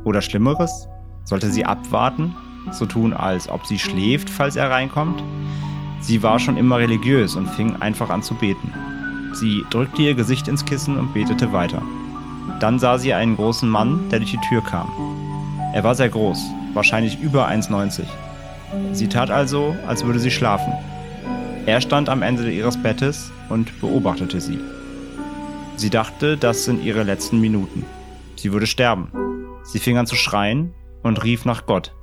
[0.10, 0.88] Oder Schlimmeres?
[1.24, 2.36] Sollte sie abwarten?
[2.72, 5.22] So tun, als ob sie schläft, falls er reinkommt?
[6.02, 8.74] Sie war schon immer religiös und fing einfach an zu beten.
[9.34, 11.84] Sie drückte ihr Gesicht ins Kissen und betete weiter.
[12.60, 14.90] Dann sah sie einen großen Mann, der durch die Tür kam.
[15.76, 16.44] Er war sehr groß,
[16.74, 18.02] wahrscheinlich über 1,90.
[18.94, 20.74] Sie tat also, als würde sie schlafen.
[21.68, 24.58] Er stand am Ende ihres Bettes und beobachtete sie.
[25.76, 27.86] Sie dachte, das sind ihre letzten Minuten.
[28.38, 29.29] Sie würde sterben.
[29.72, 31.94] Sie fing an zu schreien und rief nach Gott.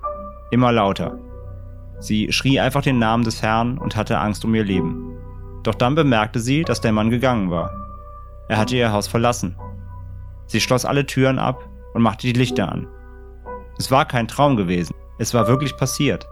[0.52, 1.18] Immer lauter.
[1.98, 5.16] Sie schrie einfach den Namen des Herrn und hatte Angst um ihr Leben.
[5.64, 7.72] Doch dann bemerkte sie, dass der Mann gegangen war.
[8.48, 9.56] Er hatte ihr Haus verlassen.
[10.46, 12.86] Sie schloss alle Türen ab und machte die Lichter an.
[13.78, 14.94] Es war kein Traum gewesen.
[15.18, 16.24] Es war wirklich passiert.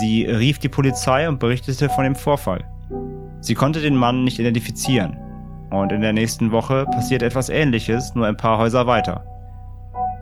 [0.00, 2.64] Sie rief die Polizei und berichtete von dem Vorfall.
[3.40, 5.16] Sie konnte den Mann nicht identifizieren.
[5.70, 9.24] Und in der nächsten Woche passiert etwas Ähnliches, nur ein paar Häuser weiter.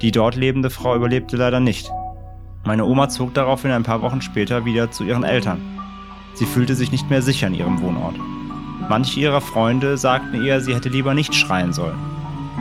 [0.02, 1.90] Die dort lebende Frau überlebte leider nicht.
[2.64, 5.61] Meine Oma zog daraufhin ein paar Wochen später wieder zu ihren Eltern.
[6.35, 8.16] Sie fühlte sich nicht mehr sicher in ihrem Wohnort.
[8.88, 11.98] Manche ihrer Freunde sagten ihr, sie hätte lieber nicht schreien sollen.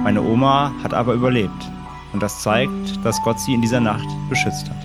[0.02, 1.52] Meine Oma hat aber überlebt.
[2.14, 2.72] Und das zeigt,
[3.04, 4.78] dass Gott sie in dieser Nacht beschützt hat.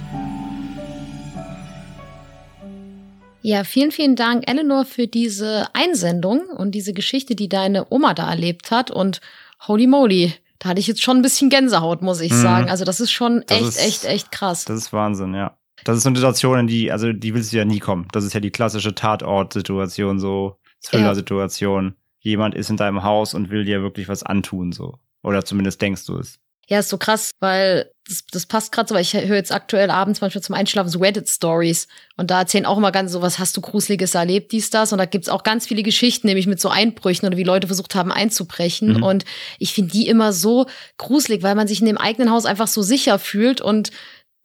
[3.43, 8.29] Ja, vielen, vielen Dank, Eleanor, für diese Einsendung und diese Geschichte, die deine Oma da
[8.29, 8.91] erlebt hat.
[8.91, 9.21] Und
[9.67, 12.43] holy moly, da hatte ich jetzt schon ein bisschen Gänsehaut, muss ich mhm.
[12.43, 12.71] sagen.
[12.71, 14.67] Also das ist schon das echt, ist, echt, echt krass.
[14.67, 15.57] Das ist Wahnsinn, ja.
[15.85, 18.07] Das ist so eine Situation, in die, also die willst du ja nie kommen.
[18.13, 21.87] Das ist ja die klassische Tatort-Situation, so Thriller-Situation.
[21.87, 21.93] Ja.
[22.23, 24.99] Jemand ist in deinem Haus und will dir wirklich was antun, so.
[25.23, 26.39] Oder zumindest denkst du es.
[26.71, 29.91] Ja, ist so krass, weil das, das passt gerade so, weil ich höre jetzt aktuell
[29.91, 33.57] abends manchmal zum Einschlafen so Reddit-Stories und da erzählen auch immer ganz so, was hast
[33.57, 36.69] du Gruseliges erlebt, dies, das und da gibt's auch ganz viele Geschichten, nämlich mit so
[36.69, 39.03] Einbrüchen oder wie Leute versucht haben einzubrechen mhm.
[39.03, 39.25] und
[39.59, 42.83] ich finde die immer so gruselig, weil man sich in dem eigenen Haus einfach so
[42.83, 43.91] sicher fühlt und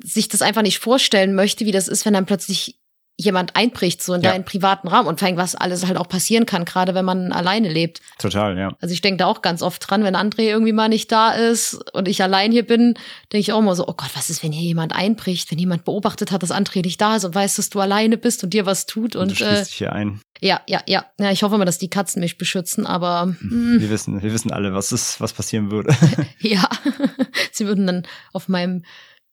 [0.04, 2.80] sich das einfach nicht vorstellen möchte, wie das ist, wenn dann plötzlich
[3.18, 4.32] jemand einbricht, so in ja.
[4.32, 7.32] deinen privaten Raum und vor allem, was alles halt auch passieren kann, gerade wenn man
[7.32, 8.02] alleine lebt.
[8.20, 8.76] Total, ja.
[8.82, 11.76] Also ich denke da auch ganz oft dran, wenn André irgendwie mal nicht da ist
[11.94, 12.96] und ich allein hier bin,
[13.32, 15.86] denke ich auch immer so, oh Gott, was ist, wenn hier jemand einbricht, wenn jemand
[15.86, 18.66] beobachtet hat, dass André nicht da ist und weiß, dass du alleine bist und dir
[18.66, 20.20] was tut und, und du äh, dich hier ein.
[20.42, 21.06] Ja, ja, ja.
[21.18, 23.36] Ja, ich hoffe immer, dass die Katzen mich beschützen, aber mh.
[23.40, 23.78] Hm.
[23.80, 25.96] wir wissen, wir wissen alle, was ist, was passieren würde.
[26.40, 26.68] ja,
[27.52, 28.84] sie würden dann auf meinem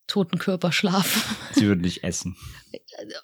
[0.07, 1.23] toten Körper schlafen.
[1.53, 2.37] Sie würden nicht essen.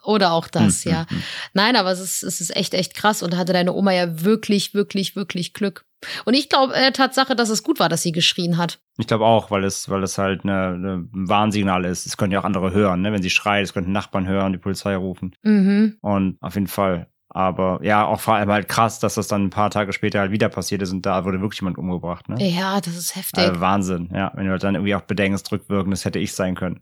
[0.04, 1.00] Oder auch das, hm, ja.
[1.08, 1.22] Hm, hm.
[1.54, 4.22] Nein, aber es ist, es ist echt, echt krass und da hatte deine Oma ja
[4.24, 5.84] wirklich, wirklich, wirklich Glück.
[6.24, 8.80] Und ich glaube äh, Tatsache, dass es gut war, dass sie geschrien hat.
[8.98, 12.06] Ich glaube auch, weil es, weil es halt eine, eine, ein Warnsignal ist.
[12.06, 13.12] Es können ja auch andere hören, ne?
[13.12, 15.34] Wenn sie schreit, es könnten Nachbarn hören, die Polizei rufen.
[15.42, 15.96] Mhm.
[16.00, 17.08] Und auf jeden Fall.
[17.30, 20.32] Aber ja, auch vor allem halt krass, dass das dann ein paar Tage später halt
[20.32, 22.42] wieder passiert ist und da wurde wirklich jemand umgebracht, ne?
[22.42, 23.44] Ja, das ist heftig.
[23.44, 24.32] Also Wahnsinn, ja.
[24.34, 26.80] Wenn du halt dann irgendwie auch bedenkst, rückwirken, das hätte ich sein können.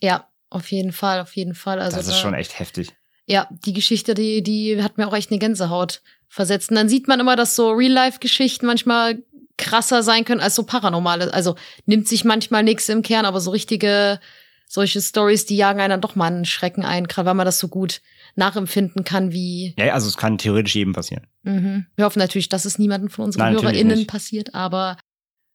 [0.00, 1.80] Ja, auf jeden Fall, auf jeden Fall.
[1.80, 2.94] Also das ist da, schon echt heftig.
[3.26, 6.70] Ja, die Geschichte, die, die hat mir auch echt eine Gänsehaut versetzt.
[6.70, 9.22] Und dann sieht man immer, dass so Real-Life-Geschichten manchmal
[9.56, 11.34] krasser sein können als so paranormale.
[11.34, 11.56] Also
[11.86, 14.20] nimmt sich manchmal nichts im Kern, aber so richtige
[14.68, 17.58] solche Stories, die jagen einen dann doch mal einen Schrecken ein, gerade weil man das
[17.58, 18.00] so gut
[18.38, 19.74] nachempfinden kann, wie.
[19.78, 21.26] Ja, also es kann theoretisch jedem passieren.
[21.42, 21.86] Mhm.
[21.96, 24.96] Wir hoffen natürlich, dass es niemanden von unseren Nein, HörerInnen passiert, aber.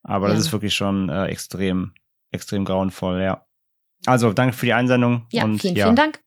[0.02, 0.34] Aber ja.
[0.34, 1.94] das ist wirklich schon äh, extrem,
[2.30, 3.46] extrem grauenvoll, ja.
[4.06, 5.26] Also danke für die Einsendung.
[5.32, 6.20] Ja, und, vielen, ja, vielen Dank.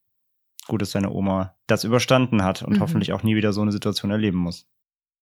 [0.67, 2.79] Gut, dass deine Oma das überstanden hat und mhm.
[2.81, 4.65] hoffentlich auch nie wieder so eine Situation erleben muss.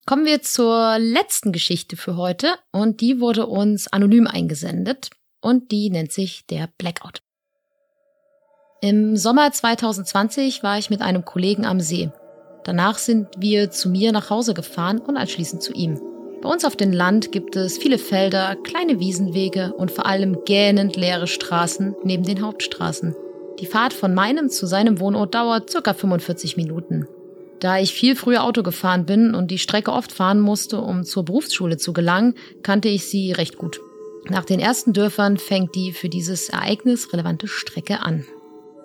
[0.05, 5.09] Kommen wir zur letzten Geschichte für heute und die wurde uns anonym eingesendet
[5.41, 7.24] und die nennt sich der Blackout.
[8.85, 12.11] Im Sommer 2020 war ich mit einem Kollegen am See.
[12.65, 15.99] Danach sind wir zu mir nach Hause gefahren und anschließend zu ihm.
[16.43, 20.97] Bei uns auf dem Land gibt es viele Felder, kleine Wiesenwege und vor allem gähnend
[20.97, 23.15] leere Straßen neben den Hauptstraßen.
[23.59, 25.93] Die Fahrt von meinem zu seinem Wohnort dauert ca.
[25.95, 27.07] 45 Minuten.
[27.59, 31.25] Da ich viel früher Auto gefahren bin und die Strecke oft fahren musste, um zur
[31.25, 33.79] Berufsschule zu gelangen, kannte ich sie recht gut.
[34.29, 38.27] Nach den ersten Dörfern fängt die für dieses Ereignis relevante Strecke an.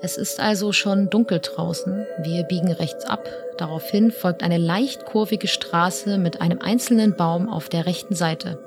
[0.03, 2.07] Es ist also schon dunkel draußen.
[2.23, 3.29] Wir biegen rechts ab.
[3.59, 8.59] Daraufhin folgt eine leicht kurvige Straße mit einem einzelnen Baum auf der rechten Seite.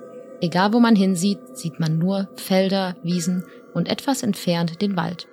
[0.42, 5.28] Egal wo man hinsieht, sieht man nur Felder, Wiesen und etwas entfernt den Wald.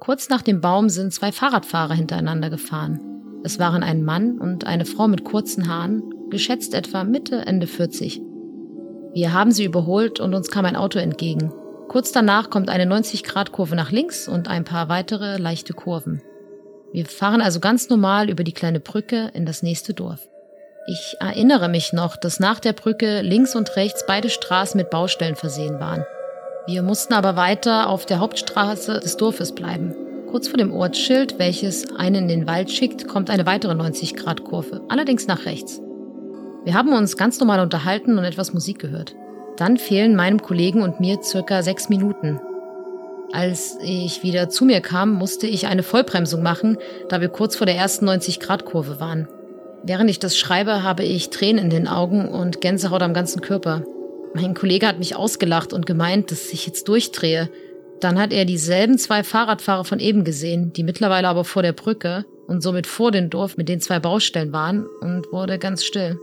[0.00, 3.00] Kurz nach dem Baum sind zwei Fahrradfahrer hintereinander gefahren.
[3.44, 8.20] Es waren ein Mann und eine Frau mit kurzen Haaren, geschätzt etwa Mitte, Ende 40.
[9.12, 11.52] Wir haben sie überholt und uns kam ein Auto entgegen.
[11.88, 16.22] Kurz danach kommt eine 90-Grad-Kurve nach links und ein paar weitere leichte Kurven.
[16.92, 20.20] Wir fahren also ganz normal über die kleine Brücke in das nächste Dorf.
[20.86, 25.34] Ich erinnere mich noch, dass nach der Brücke links und rechts beide Straßen mit Baustellen
[25.34, 26.04] versehen waren.
[26.66, 29.94] Wir mussten aber weiter auf der Hauptstraße des Dorfes bleiben.
[30.30, 35.26] Kurz vor dem Ortsschild, welches einen in den Wald schickt, kommt eine weitere 90-Grad-Kurve, allerdings
[35.26, 35.80] nach rechts.
[36.64, 39.14] Wir haben uns ganz normal unterhalten und etwas Musik gehört.
[39.56, 42.40] Dann fehlen meinem Kollegen und mir circa sechs Minuten.
[43.32, 47.66] Als ich wieder zu mir kam, musste ich eine Vollbremsung machen, da wir kurz vor
[47.66, 49.28] der ersten 90-Grad-Kurve waren.
[49.82, 53.82] Während ich das schreibe, habe ich Tränen in den Augen und Gänsehaut am ganzen Körper.
[54.34, 57.50] Mein Kollege hat mich ausgelacht und gemeint, dass ich jetzt durchdrehe.
[58.00, 62.24] Dann hat er dieselben zwei Fahrradfahrer von eben gesehen, die mittlerweile aber vor der Brücke
[62.46, 66.18] und somit vor dem Dorf mit den zwei Baustellen waren und wurde ganz still.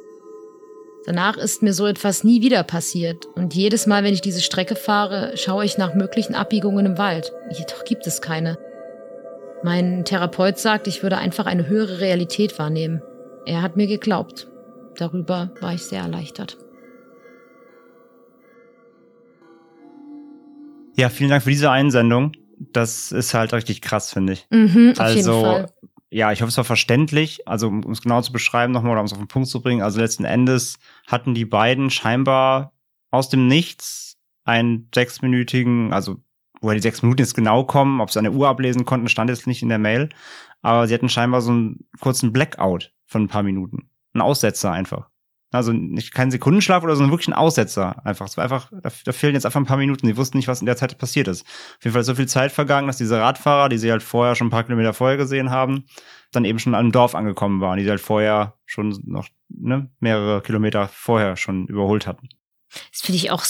[1.05, 4.75] Danach ist mir so etwas nie wieder passiert und jedes Mal, wenn ich diese Strecke
[4.75, 7.33] fahre, schaue ich nach möglichen Abbiegungen im Wald.
[7.49, 8.57] Jedoch gibt es keine.
[9.63, 13.01] Mein Therapeut sagt, ich würde einfach eine höhere Realität wahrnehmen.
[13.45, 14.47] Er hat mir geglaubt.
[14.97, 16.57] Darüber war ich sehr erleichtert.
[20.95, 22.33] Ja, vielen Dank für diese Einsendung.
[22.73, 24.45] Das ist halt richtig krass, finde ich.
[24.51, 25.65] Mhm, also.
[26.11, 27.47] Ja, ich hoffe, es war verständlich.
[27.47, 29.81] Also, um es genau zu beschreiben nochmal oder um es auf den Punkt zu bringen.
[29.81, 32.73] Also, letzten Endes hatten die beiden scheinbar
[33.11, 36.17] aus dem Nichts einen sechsminütigen, also,
[36.59, 39.47] woher die sechs Minuten jetzt genau kommen, ob sie eine Uhr ablesen konnten, stand jetzt
[39.47, 40.09] nicht in der Mail.
[40.61, 43.89] Aber sie hatten scheinbar so einen kurzen Blackout von ein paar Minuten.
[44.13, 45.10] Ein Aussetzer einfach.
[45.51, 48.27] Also nicht kein Sekundenschlaf oder so, sondern wirklich ein Aussetzer einfach.
[48.27, 50.07] Es war einfach, da, da fehlen jetzt einfach ein paar Minuten.
[50.07, 51.41] Sie wussten nicht, was in der Zeit passiert ist.
[51.43, 54.35] Auf jeden Fall ist so viel Zeit vergangen, dass diese Radfahrer, die sie halt vorher
[54.35, 55.85] schon ein paar Kilometer vorher gesehen haben,
[56.31, 59.89] dann eben schon an einem Dorf angekommen waren, die sie halt vorher schon noch ne,
[59.99, 62.29] mehrere Kilometer vorher schon überholt hatten.
[62.91, 63.43] Das finde ich auch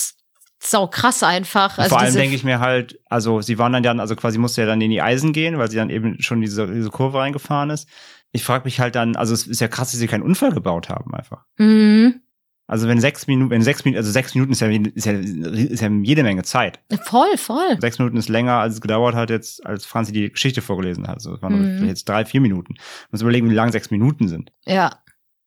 [0.63, 1.77] sau krass einfach.
[1.77, 4.61] Also vor allem denke ich mir halt, also sie waren dann ja, also quasi musste
[4.61, 7.71] ja dann in die Eisen gehen, weil sie dann eben schon diese, diese Kurve reingefahren
[7.71, 7.87] ist.
[8.31, 10.89] Ich frage mich halt dann, also es ist ja krass, dass sie keinen Unfall gebaut
[10.89, 11.45] haben einfach.
[11.57, 12.21] Mhm.
[12.67, 15.81] Also wenn sechs Minuten, wenn sechs Minuten, also sechs Minuten ist ja, ist ja, ist
[15.81, 16.79] ja jede Menge Zeit.
[17.03, 17.77] Voll, voll.
[17.81, 21.15] Sechs Minuten ist länger, als es gedauert hat jetzt, als Franzi die Geschichte vorgelesen hat.
[21.15, 21.85] Also es waren Mhm.
[21.87, 22.75] jetzt drei, vier Minuten.
[22.75, 24.53] Man muss überlegen, wie lang sechs Minuten sind.
[24.65, 25.01] Ja.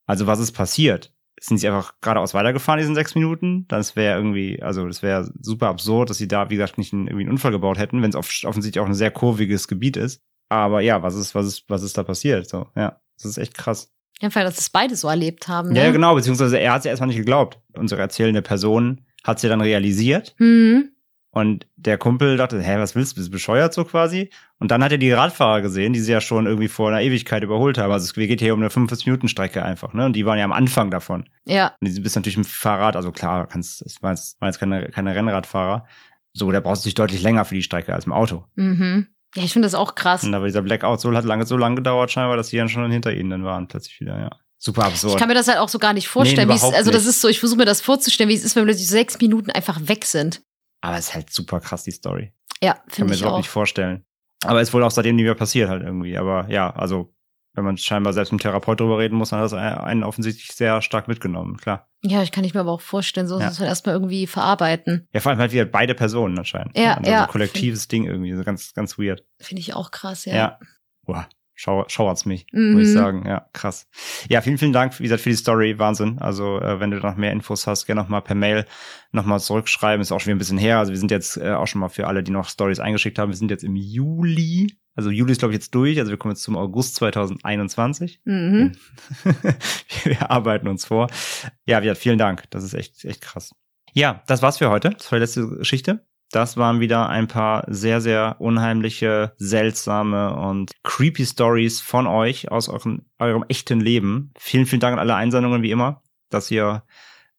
[0.06, 1.14] Also was ist passiert?
[1.40, 3.64] Sind sie einfach geradeaus weitergefahren, diesen sechs Minuten?
[3.68, 7.06] Das wäre irgendwie, also das wäre super absurd, dass sie da, wie gesagt, nicht einen,
[7.06, 10.22] irgendwie einen Unfall gebaut hätten, wenn es off offensichtlich auch ein sehr kurviges Gebiet ist.
[10.54, 12.48] Aber ja, was ist, was ist, was ist da passiert?
[12.48, 13.90] So, ja, das ist echt krass.
[14.20, 15.72] Einfach, dass es beide so erlebt haben.
[15.72, 15.84] Ne?
[15.84, 17.58] Ja, genau, beziehungsweise er hat es ja erstmal nicht geglaubt.
[17.76, 20.90] Unsere erzählende Person hat es ja dann realisiert Mhm.
[21.30, 24.30] und der Kumpel dachte, hä, was willst du, bist du bescheuert so quasi?
[24.60, 27.42] Und dann hat er die Radfahrer gesehen, die sie ja schon irgendwie vor einer Ewigkeit
[27.42, 27.90] überholt haben.
[27.90, 30.06] Also es geht hier um eine 45-Minuten-Strecke einfach, ne?
[30.06, 31.28] Und die waren ja am Anfang davon.
[31.44, 31.74] Ja.
[31.80, 35.86] Und du bist natürlich dem Fahrrad, also klar, kannst, jetzt, waren jetzt keine, keine Rennradfahrer.
[36.32, 38.44] So, da brauchst du dich deutlich länger für die Strecke als im Auto.
[38.54, 39.08] Mhm.
[39.34, 40.24] Ja, ich finde das auch krass.
[40.24, 42.90] Und war dieser Blackout so, hat lange, so lange gedauert scheinbar, dass die dann schon
[42.90, 44.30] hinter ihnen dann waren plötzlich wieder, ja.
[44.58, 45.12] Super absurd.
[45.14, 46.48] Ich kann mir das halt auch so gar nicht vorstellen.
[46.48, 48.44] Nee, wie es, überhaupt also das ist so, ich versuche mir das vorzustellen, wie es
[48.44, 50.42] ist, wenn plötzlich sechs Minuten einfach weg sind.
[50.80, 52.32] Aber es ist halt super krass, die Story.
[52.62, 53.38] Ja, Kann finde mir das ich überhaupt auch.
[53.40, 54.04] nicht vorstellen.
[54.44, 56.16] Aber ist wohl auch seitdem nie mehr passiert halt irgendwie.
[56.16, 57.13] Aber ja, also
[57.54, 60.52] wenn man scheinbar selbst mit dem Therapeut drüber reden muss, dann hat das einen offensichtlich
[60.52, 61.88] sehr stark mitgenommen, klar.
[62.02, 63.46] Ja, ich kann ich mir aber auch vorstellen, so Ja.
[63.46, 65.08] muss halt erstmal irgendwie verarbeiten.
[65.12, 66.76] Ja, vor allem halt wieder beide Personen anscheinend.
[66.76, 67.18] Ja, also ja.
[67.18, 69.24] So ein kollektives Ding irgendwie, so ganz, ganz weird.
[69.40, 70.34] Finde ich auch krass, ja.
[70.34, 70.58] Ja.
[71.06, 72.72] Boah, schau, schauert's mich, Mhm.
[72.72, 73.24] muss ich sagen.
[73.26, 73.88] Ja, krass.
[74.28, 75.78] Ja, vielen, vielen Dank, wie gesagt, für die Story.
[75.78, 76.18] Wahnsinn.
[76.18, 78.64] Also, äh, wenn du noch mehr Infos hast, gerne nochmal per Mail
[79.12, 80.00] nochmal zurückschreiben.
[80.00, 80.78] Ist auch schon wieder ein bisschen her.
[80.78, 83.30] Also, wir sind jetzt äh, auch schon mal für alle, die noch Stories eingeschickt haben.
[83.30, 84.76] Wir sind jetzt im Juli.
[84.96, 85.98] Also, Juli ist, glaube ich, jetzt durch.
[85.98, 88.20] Also, wir kommen jetzt zum August 2021.
[88.24, 88.72] Mhm.
[90.04, 91.08] wir arbeiten uns vor.
[91.66, 92.44] Ja, wie gesagt, vielen Dank.
[92.50, 93.54] Das ist echt, echt krass.
[93.92, 94.90] Ja, das war's für heute.
[94.90, 96.04] Das war die letzte Geschichte.
[96.34, 102.68] Das waren wieder ein paar sehr, sehr unheimliche, seltsame und creepy Stories von euch aus
[102.68, 104.32] eurem, eurem echten Leben.
[104.36, 106.82] Vielen, vielen Dank an alle Einsendungen, wie immer, dass ihr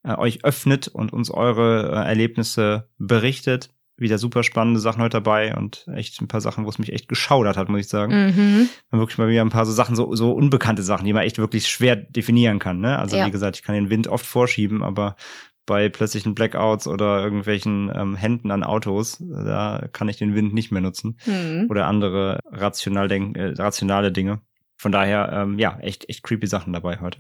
[0.04, 3.70] äh, euch öffnet und uns eure äh, Erlebnisse berichtet.
[3.98, 7.10] Wieder super spannende Sachen heute dabei und echt ein paar Sachen, wo es mich echt
[7.10, 8.70] geschaudert hat, muss ich sagen Mhm.
[8.92, 11.68] wirklich mal wieder ein paar so Sachen, so, so unbekannte Sachen, die man echt wirklich
[11.68, 12.80] schwer definieren kann.
[12.80, 12.98] Ne?
[12.98, 13.26] Also Ja.
[13.26, 15.18] wie gesagt, ich kann den Wind oft vorschieben, aber
[15.66, 20.72] bei plötzlichen Blackouts oder irgendwelchen ähm, Händen an Autos, da kann ich den Wind nicht
[20.72, 21.18] mehr nutzen.
[21.26, 21.68] Mhm.
[21.70, 24.42] Oder andere rational denk äh, rationale Dinge.
[24.78, 27.20] Von daher, ähm, ja, echt, echt creepy Sachen dabei heute.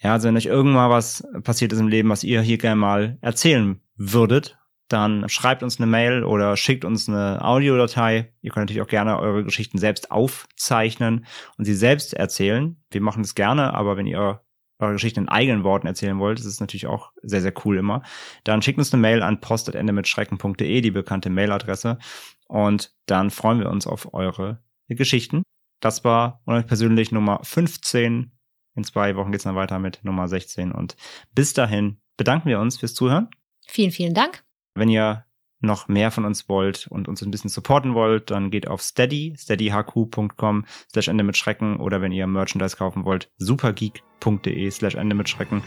[0.00, 3.18] Ja, also wenn euch irgendwann was passiert ist im Leben, was ihr hier gerne mal
[3.20, 8.32] erzählen würdet, dann schreibt uns eine Mail oder schickt uns eine Audiodatei.
[8.42, 11.26] Ihr könnt natürlich auch gerne eure Geschichten selbst aufzeichnen
[11.56, 12.76] und sie selbst erzählen.
[12.90, 14.40] Wir machen das gerne, aber wenn ihr
[14.84, 18.02] eure Geschichten in eigenen Worten erzählen wollt, das ist natürlich auch sehr, sehr cool immer,
[18.44, 21.98] dann schickt uns eine Mail an post.endemitschrecken.de, die bekannte Mailadresse.
[22.46, 25.42] Und dann freuen wir uns auf eure Geschichten.
[25.80, 28.32] Das war persönlich Nummer 15.
[28.76, 30.72] In zwei Wochen geht's dann weiter mit Nummer 16.
[30.72, 30.96] Und
[31.34, 33.28] bis dahin bedanken wir uns fürs Zuhören.
[33.66, 34.44] Vielen, vielen Dank.
[34.74, 35.24] Wenn ihr
[35.64, 39.34] noch mehr von uns wollt und uns ein bisschen supporten wollt, dann geht auf steady,
[39.38, 45.28] steadyhq.com slash Ende mit Schrecken oder wenn ihr Merchandise kaufen wollt, supergeek.de slash Ende mit
[45.28, 45.62] Schrecken.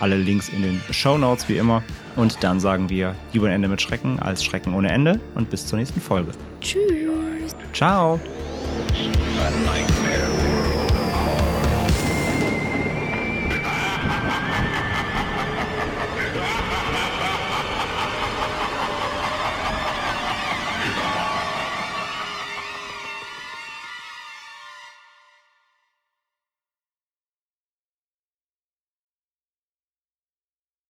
[0.00, 1.82] Alle Links in den Show Notes wie immer.
[2.16, 5.78] Und dann sagen wir lieber Ende mit Schrecken als Schrecken ohne Ende und bis zur
[5.78, 6.32] nächsten Folge.
[6.60, 7.54] Tschüss.
[7.72, 8.20] Ciao.